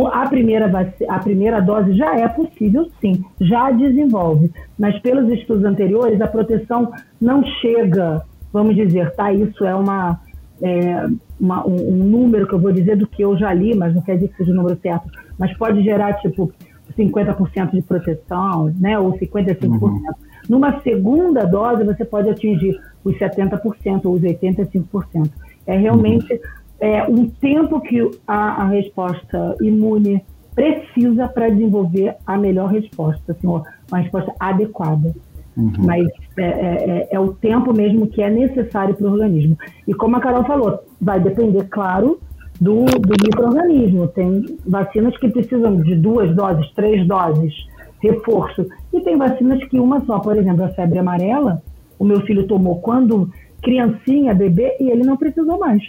[0.06, 0.70] a primeira,
[1.09, 4.51] a primeira dose já é possível, sim, já desenvolve.
[4.78, 6.90] Mas pelos estudos anteriores, a proteção
[7.20, 9.31] não chega, vamos dizer, tá?
[9.32, 10.19] Isso é uma,
[10.62, 11.06] é,
[11.39, 14.01] uma um, um, número que eu vou dizer do que eu já li, mas não
[14.01, 15.10] quer dizer que seja o número certo.
[15.39, 16.51] Mas pode gerar, tipo,
[16.97, 18.98] 50% de proteção, né?
[18.98, 19.69] Ou 55%.
[19.69, 20.02] Uhum.
[20.48, 25.31] Numa segunda dose, você pode atingir os 70% ou os 85%.
[25.66, 26.32] É realmente.
[26.32, 30.20] Uhum é, um tempo que a, a resposta imune
[30.52, 35.14] precisa para desenvolver a melhor resposta, assim, uma resposta adequada.
[35.56, 35.72] Uhum.
[35.78, 39.56] Mas é, é, é, é, o tempo mesmo que é necessário para o organismo.
[39.86, 42.18] E como a Carol falou, vai depender, claro,
[42.60, 44.09] do, do microorganismo.
[44.09, 47.54] Tem vacinas que precisam de duas doses, três doses,
[48.00, 48.66] reforço.
[48.92, 51.62] E tem vacinas que uma só, por exemplo, a febre amarela,
[51.96, 53.30] o meu filho tomou quando
[53.62, 55.80] criancinha, bebê, e ele não precisou mais.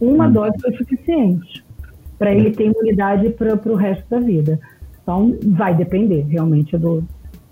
[0.00, 0.32] Uma hum.
[0.32, 1.64] dose foi suficiente
[2.18, 4.58] para ele ter imunidade para o resto da vida.
[5.02, 7.04] Então, vai depender realmente do,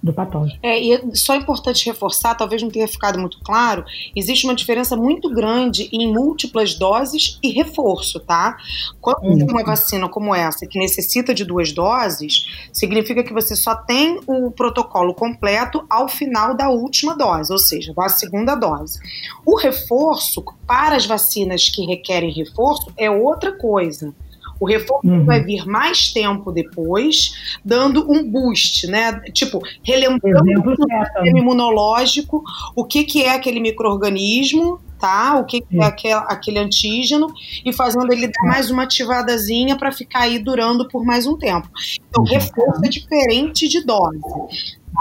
[0.05, 0.59] do patógeno.
[0.63, 4.95] É, e é só importante reforçar, talvez não tenha ficado muito claro, existe uma diferença
[4.95, 8.57] muito grande em múltiplas doses e reforço, tá?
[9.01, 9.39] Quando uhum.
[9.39, 14.21] tem uma vacina como essa, que necessita de duas doses, significa que você só tem
[14.27, 19.01] o protocolo completo ao final da última dose, ou seja, da segunda dose.
[19.47, 24.13] O reforço, para as vacinas que requerem reforço, é outra coisa.
[24.59, 25.25] O reforço uhum.
[25.25, 29.21] vai vir mais tempo depois, dando um boost, né?
[29.33, 32.43] Tipo, relembrando o sistema imunológico,
[32.75, 35.39] o que, que é aquele microorganismo, tá?
[35.39, 37.27] O que, que é aquele, aquele antígeno
[37.65, 41.69] e fazendo ele dar mais uma ativadazinha para ficar aí durando por mais um tempo.
[42.09, 42.31] Então, uhum.
[42.31, 44.19] reforço é diferente de dose.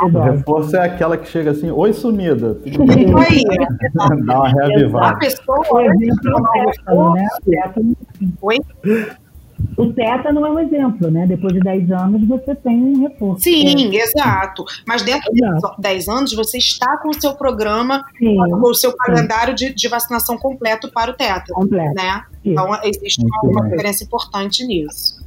[0.01, 2.55] O reforço é aquela que chega assim, oi sumida.
[2.65, 3.43] Tudo aí.
[4.25, 5.07] Dá uma reavivada.
[5.07, 5.83] A pessoa.
[7.13, 7.27] Né?
[8.41, 8.57] Oi?
[9.77, 11.25] O tétano é um exemplo, né?
[11.25, 13.43] Depois de 10 anos você tem um reforço.
[13.43, 14.03] Sim, é.
[14.03, 14.63] exato.
[14.87, 15.75] Mas dentro exato.
[15.75, 19.73] de 10 anos você está com o seu programa, sim, com o seu calendário de,
[19.73, 21.55] de, vacinação completo para o tétano.
[21.55, 21.93] Completo.
[21.95, 22.23] Né?
[22.43, 25.23] Então existe uma, uma diferença importante nisso.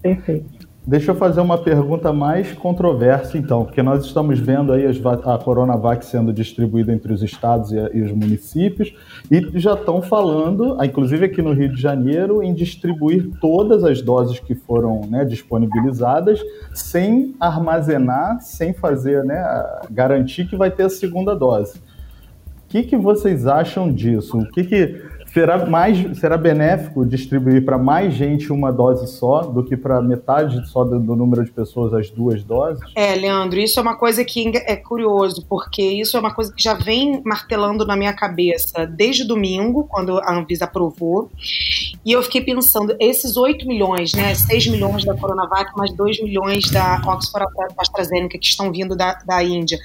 [0.00, 0.61] Perfeito.
[0.84, 6.04] Deixa eu fazer uma pergunta mais controversa, então, porque nós estamos vendo aí a Coronavac
[6.04, 8.92] sendo distribuída entre os estados e, os municípios,
[9.30, 14.40] e já estão falando, inclusive aqui no Rio de Janeiro, em distribuir todas as doses
[14.40, 16.40] que foram né, disponibilizadas,
[16.74, 19.40] sem armazenar, sem fazer, né,
[19.88, 21.78] garantir que vai ter a segunda dose.
[21.78, 24.36] O que, que vocês acham disso?
[24.36, 25.00] O que, que
[25.32, 30.66] será mais será benéfico distribuir para mais gente uma dose só do que para metade
[30.68, 32.82] só do, do, número de pessoas as duas doses?
[32.94, 36.62] É, Leandro, isso é uma coisa que é curioso, porque isso é uma coisa que
[36.62, 41.30] já vem martelando na minha cabeça desde domingo, quando a Anvisa aprovou.
[42.04, 46.70] E eu fiquei pensando, esses 8 milhões, né, 6 milhões da Coronavac, mais 2 milhões
[46.70, 47.46] da Oxford
[47.78, 49.78] AstraZeneca que estão vindo da, da Índia,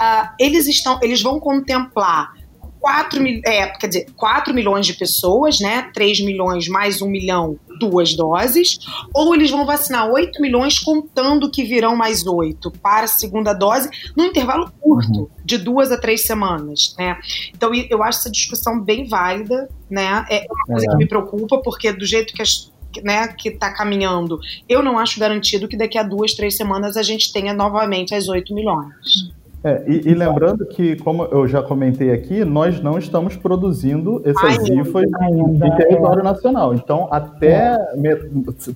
[0.00, 2.37] uh, eles estão, eles vão contemplar
[2.80, 5.90] 4, é, quer dizer, 4 milhões de pessoas, né?
[5.92, 8.78] 3 milhões mais 1 milhão, duas doses,
[9.14, 13.88] ou eles vão vacinar 8 milhões contando que virão mais 8 para a segunda dose,
[14.16, 15.28] num intervalo curto, uhum.
[15.44, 17.18] de duas a três semanas, né?
[17.54, 20.24] Então eu acho essa discussão bem válida, né?
[20.30, 20.90] É uma coisa é.
[20.90, 22.70] que me preocupa, porque do jeito que as
[23.04, 27.02] né, que está caminhando, eu não acho garantido que daqui a duas, três semanas a
[27.02, 28.94] gente tenha novamente as 8 milhões.
[29.68, 34.66] É, e, e, lembrando que, como eu já comentei aqui, nós não estamos produzindo essas
[34.66, 35.76] IFAs em é.
[35.76, 36.74] território nacional.
[36.74, 38.16] Então, até me,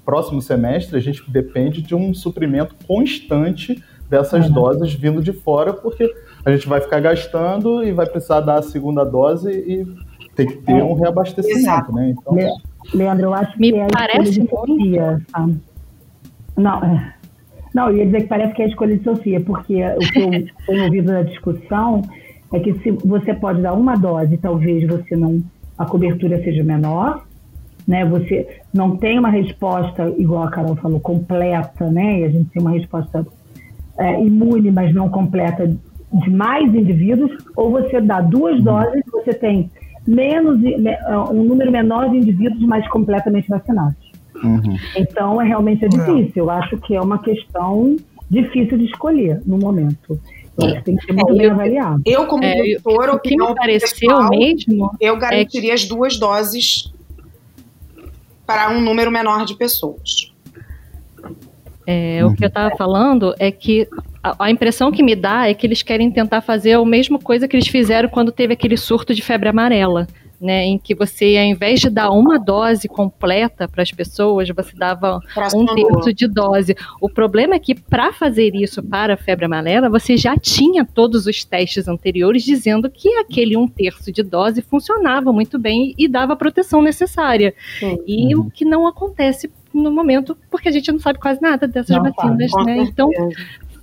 [0.04, 4.52] próximo semestre, a gente depende de um suprimento constante dessas uhum.
[4.52, 6.14] doses vindo de fora, porque
[6.44, 9.86] a gente vai ficar gastando e vai precisar dar a segunda dose e
[10.34, 10.84] tem que ter é.
[10.84, 12.10] um reabastecimento, né?
[12.10, 12.36] Então,
[12.92, 15.62] Leandro, eu acho que me é parece muito.
[16.54, 17.14] Não, é
[17.74, 20.18] Não, eu ia dizer que parece que é a escolha de Sofia, porque o que
[20.18, 20.30] eu
[20.66, 22.02] tenho ouvido na discussão
[22.52, 25.42] é que se você pode dar uma dose, talvez você não
[25.78, 27.24] a cobertura seja menor,
[27.88, 28.04] né?
[28.04, 32.20] Você não tem uma resposta igual a Carol falou completa, né?
[32.20, 33.26] E a gente tem uma resposta
[33.98, 38.64] é, imune, mas não completa de mais indivíduos, ou você dá duas uhum.
[38.64, 39.70] doses, você tem
[40.06, 40.60] menos
[41.30, 44.11] um número menor de indivíduos mais completamente vacinados.
[44.42, 44.76] Uhum.
[44.96, 46.44] Então, é realmente é difícil.
[46.44, 47.96] Eu acho que é uma questão
[48.30, 50.18] difícil de escolher no momento.
[50.58, 52.02] Eu acho que tem que ser muito bem avaliado.
[52.04, 54.90] Eu, como é, doutor, o que me pareceu pessoal, mesmo.
[55.00, 55.74] Eu é garantiria é...
[55.74, 56.92] as duas doses
[58.46, 60.32] para um número menor de pessoas.
[61.86, 63.88] É, o que eu estava falando é que
[64.22, 67.48] a, a, impressão que me dá é que eles querem tentar fazer a mesma coisa
[67.48, 70.06] que eles fizeram quando teve aquele surto de febre amarela
[70.42, 74.76] né, em que você, ao invés de dar uma dose completa para as pessoas, você
[74.76, 75.20] dava
[75.54, 76.76] um terço de dose.
[77.00, 81.26] O problema é que, para fazer isso para a febre amarela, você já tinha todos
[81.26, 86.32] os testes anteriores dizendo que aquele um terço de dose funcionava muito bem e dava
[86.32, 87.54] a proteção necessária.
[87.78, 87.98] Sim.
[88.04, 88.42] E uhum.
[88.42, 92.02] o que não acontece no momento, porque a gente não sabe quase nada dessas não,
[92.02, 92.78] vacinas, né?
[92.78, 93.08] Então,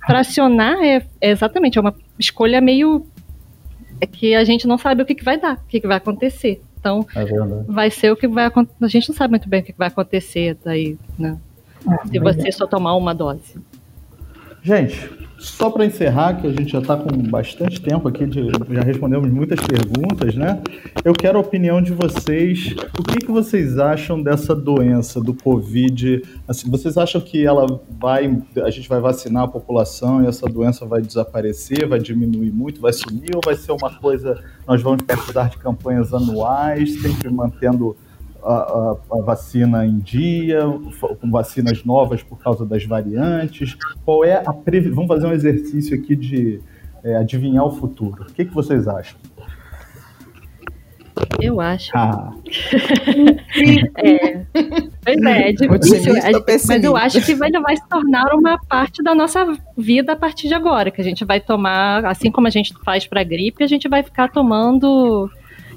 [0.06, 3.06] fracionar é, é exatamente é uma escolha meio
[4.00, 5.96] é que a gente não sabe o que, que vai dar, o que, que vai
[5.96, 6.62] acontecer.
[6.78, 7.24] Então, é
[7.68, 8.76] vai ser o que vai acontecer.
[8.82, 11.36] A gente não sabe muito bem o que, que vai acontecer daí, né?
[11.86, 13.60] É, Se você só tomar uma dose.
[14.62, 15.10] Gente,
[15.40, 19.30] só para encerrar, que a gente já está com bastante tempo aqui, de, já respondemos
[19.30, 20.62] muitas perguntas, né?
[21.02, 22.74] Eu quero a opinião de vocês.
[22.98, 26.22] O que, que vocês acham dessa doença do Covid?
[26.46, 27.66] Assim, vocês acham que ela
[27.98, 32.82] vai, a gente vai vacinar a população e essa doença vai desaparecer, vai diminuir muito,
[32.82, 34.38] vai sumir ou vai ser uma coisa?
[34.68, 37.96] Nós vamos precisar de campanhas anuais, sempre mantendo
[38.42, 40.60] a, a, a, vacina em dia,
[41.20, 43.76] com vacinas novas por causa das variantes?
[44.04, 44.96] Qual é a previsão?
[44.96, 46.60] Vamos fazer um exercício aqui de
[47.04, 48.24] é, adivinhar o futuro.
[48.28, 49.18] O que, que vocês acham?
[51.40, 51.90] Eu acho.
[51.94, 52.32] Ah.
[53.98, 54.44] é,
[55.04, 56.14] pois é, é difícil.
[56.68, 59.46] Mas eu acho que vai, vai se tornar uma parte da nossa
[59.76, 63.06] vida a partir de agora, que a gente vai tomar, assim como a gente faz
[63.06, 65.30] para gripe, a gente vai ficar tomando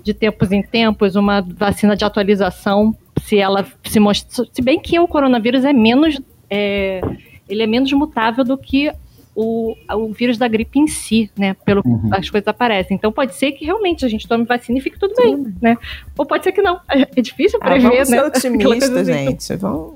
[0.04, 4.46] de tempos em tempos uma vacina de atualização, se ela se mostra.
[4.52, 6.20] Se bem que o coronavírus é menos.
[6.50, 7.02] É,
[7.48, 8.92] ele é menos mutável do que
[9.36, 11.56] o, o vírus da gripe em si, né?
[11.66, 12.10] Pelo uhum.
[12.12, 12.96] as coisas aparecem.
[12.96, 15.44] Então pode ser que realmente a gente tome vacina e fique tudo Sim.
[15.44, 15.78] bem, né?
[16.18, 16.80] Ou pode ser que não.
[16.90, 18.18] É difícil ah, prever, ah, vamos né?
[18.40, 19.14] Ser otimista, assim.
[19.14, 19.56] gente.
[19.56, 19.96] Vamos...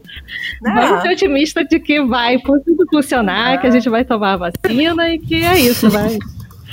[0.62, 3.58] vamos ser otimista de que vai tudo funcionar, ah.
[3.58, 6.18] que a gente vai tomar a vacina e que é isso, vai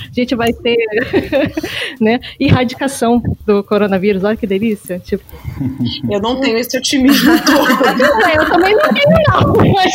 [0.09, 0.77] a gente vai ter
[1.99, 4.23] né, erradicação do coronavírus.
[4.23, 4.99] Olha que delícia.
[4.99, 5.23] Tipo.
[6.09, 7.69] Eu não tenho esse otimismo todo.
[7.69, 9.73] eu também não tenho, não.
[9.73, 9.93] Mas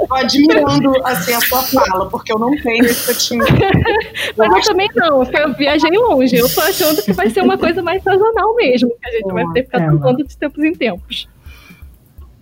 [0.00, 3.56] Estou admirando assim, a sua fala, porque eu não tenho esse otimismo.
[4.36, 6.36] Mas eu, eu também não, porque eu viajei longe.
[6.36, 9.44] Eu tô achando que vai ser uma coisa mais sazonal mesmo, que a gente vai
[9.52, 11.28] ter que ficar é, tomando de tempos em tempos.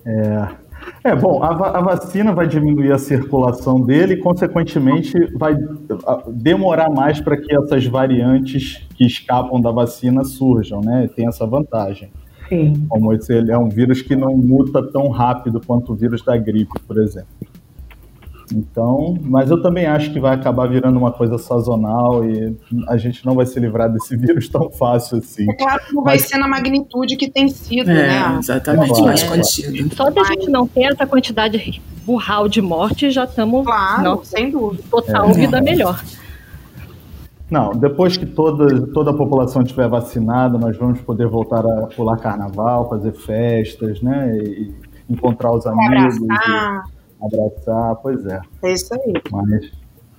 [0.06, 0.67] É.
[1.04, 5.56] É, bom, a, a, vacina vai diminuir a circulação dele e, consequentemente, vai
[6.28, 11.08] demorar mais para que essas variantes que escapam da vacina surjam, né?
[11.14, 12.10] Tem essa vantagem.
[12.48, 12.86] Sim.
[12.88, 16.36] Como esse ele é um vírus que não muta tão rápido quanto o vírus da
[16.36, 17.28] gripe, por exemplo.
[18.52, 22.56] Então, mas eu também acho que vai acabar virando uma coisa sazonal e
[22.88, 25.50] a gente não vai se livrar desse vírus tão fácil assim.
[25.50, 28.36] É claro que não vai ser na magnitude que tem sido, é, né?
[28.38, 29.94] Exatamente, é, mais contido.
[29.94, 34.50] Só de a gente não ter essa quantidade burral de morte, já estamos claro, sem
[34.50, 34.82] dúvida.
[34.90, 35.32] total é.
[35.32, 36.02] vida melhor.
[37.50, 42.18] Não, depois que toda, toda a população estiver vacinada, nós vamos poder voltar a pular
[42.18, 44.36] carnaval, fazer festas, né?
[44.36, 44.74] E
[45.08, 46.16] encontrar os amigos.
[46.16, 46.84] Abraçar.
[46.94, 48.40] E abraçar, pois é.
[48.62, 49.12] É isso aí.
[49.30, 49.70] Mas,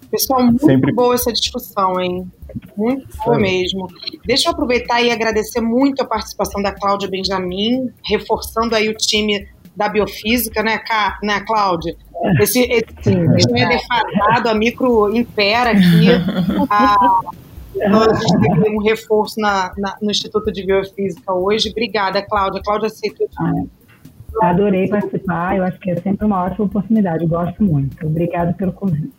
[0.10, 0.92] Pessoal, muito sempre...
[0.92, 2.28] boa essa discussão, hein?
[2.76, 3.88] Muito boa mesmo.
[4.26, 9.48] Deixa eu aproveitar e agradecer muito a participação da Cláudia Benjamin, reforçando aí o time
[9.76, 11.96] da biofísica, né, Cá, né Cláudia?
[12.42, 16.08] Esse, esse, esse é defasado, a micro impera aqui.
[16.70, 17.22] A,
[17.76, 21.70] então, a teve um reforço na, na, no Instituto de Biofísica hoje.
[21.70, 22.62] Obrigada, Cláudia.
[22.64, 23.30] Cláudia aceitou.
[24.42, 28.06] Adorei participar, eu acho que é sempre uma ótima oportunidade, gosto muito.
[28.06, 29.14] Obrigada pelo convite.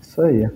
[0.00, 0.48] Isso aí.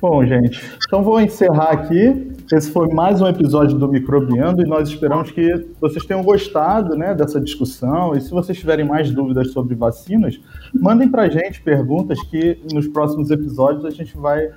[0.00, 2.32] Bom, gente, então vou encerrar aqui.
[2.50, 7.14] Esse foi mais um episódio do Microbiando e nós esperamos que vocês tenham gostado né,
[7.14, 8.14] dessa discussão.
[8.16, 10.40] E se vocês tiverem mais dúvidas sobre vacinas,
[10.72, 14.48] mandem para a gente perguntas que nos próximos episódios a gente vai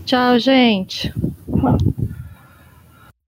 [0.05, 1.13] Tchau, gente.